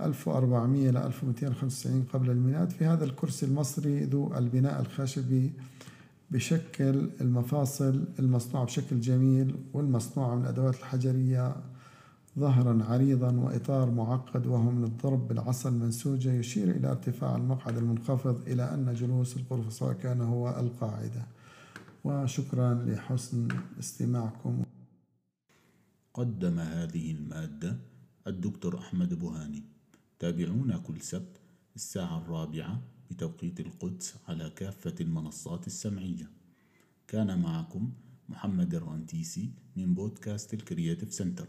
ألف 0.00 0.28
وأربعمية 0.28 0.90
إلى 0.90 1.06
ألف 1.06 1.24
ومئتين 1.24 1.48
وخمسة 1.48 1.64
وتسعين 1.64 2.04
قبل 2.12 2.30
الميلاد. 2.30 2.70
في 2.70 2.84
هذا 2.84 3.04
الكرسي 3.04 3.46
المصري 3.46 4.04
ذو 4.04 4.36
البناء 4.36 4.80
الخشبي 4.80 5.52
بشكل 6.30 7.10
المفاصل 7.20 8.04
المصنوعة 8.18 8.66
بشكل 8.66 9.00
جميل 9.00 9.56
والمصنوعة 9.72 10.34
من 10.34 10.42
الأدوات 10.42 10.74
الحجرية 10.74 11.56
ظهرا 12.38 12.84
عريضا 12.84 13.32
وإطار 13.32 13.90
معقد 13.90 14.46
وهو 14.46 14.70
من 14.70 14.84
الضرب 14.84 15.28
بالعصا 15.28 15.68
المنسوجة 15.68 16.32
يشير 16.32 16.70
إلى 16.70 16.90
ارتفاع 16.90 17.36
المقعد 17.36 17.76
المنخفض 17.76 18.40
إلى 18.46 18.74
أن 18.74 18.94
جلوس 18.94 19.36
القرفصاء 19.36 19.92
كان 19.92 20.20
هو 20.20 20.48
القاعدة. 20.48 21.26
وشكرا 22.04 22.74
لحسن 22.74 23.48
استماعكم. 23.80 24.62
قدم 26.18 26.58
هذه 26.58 27.10
المادة 27.10 27.78
الدكتور 28.26 28.78
أحمد 28.78 29.14
بوهاني. 29.14 29.62
تابعونا 30.18 30.78
كل 30.78 31.00
سبت 31.00 31.40
الساعة 31.76 32.18
الرابعة 32.18 32.82
بتوقيت 33.10 33.60
القدس 33.60 34.14
على 34.28 34.50
كافة 34.50 34.94
المنصات 35.00 35.66
السمعية. 35.66 36.30
كان 37.08 37.38
معكم 37.38 37.92
محمد 38.28 38.74
الرنتيسي 38.74 39.50
من 39.76 39.94
بودكاست 39.94 40.54
الكرياتيف 40.54 41.12
سنتر. 41.12 41.48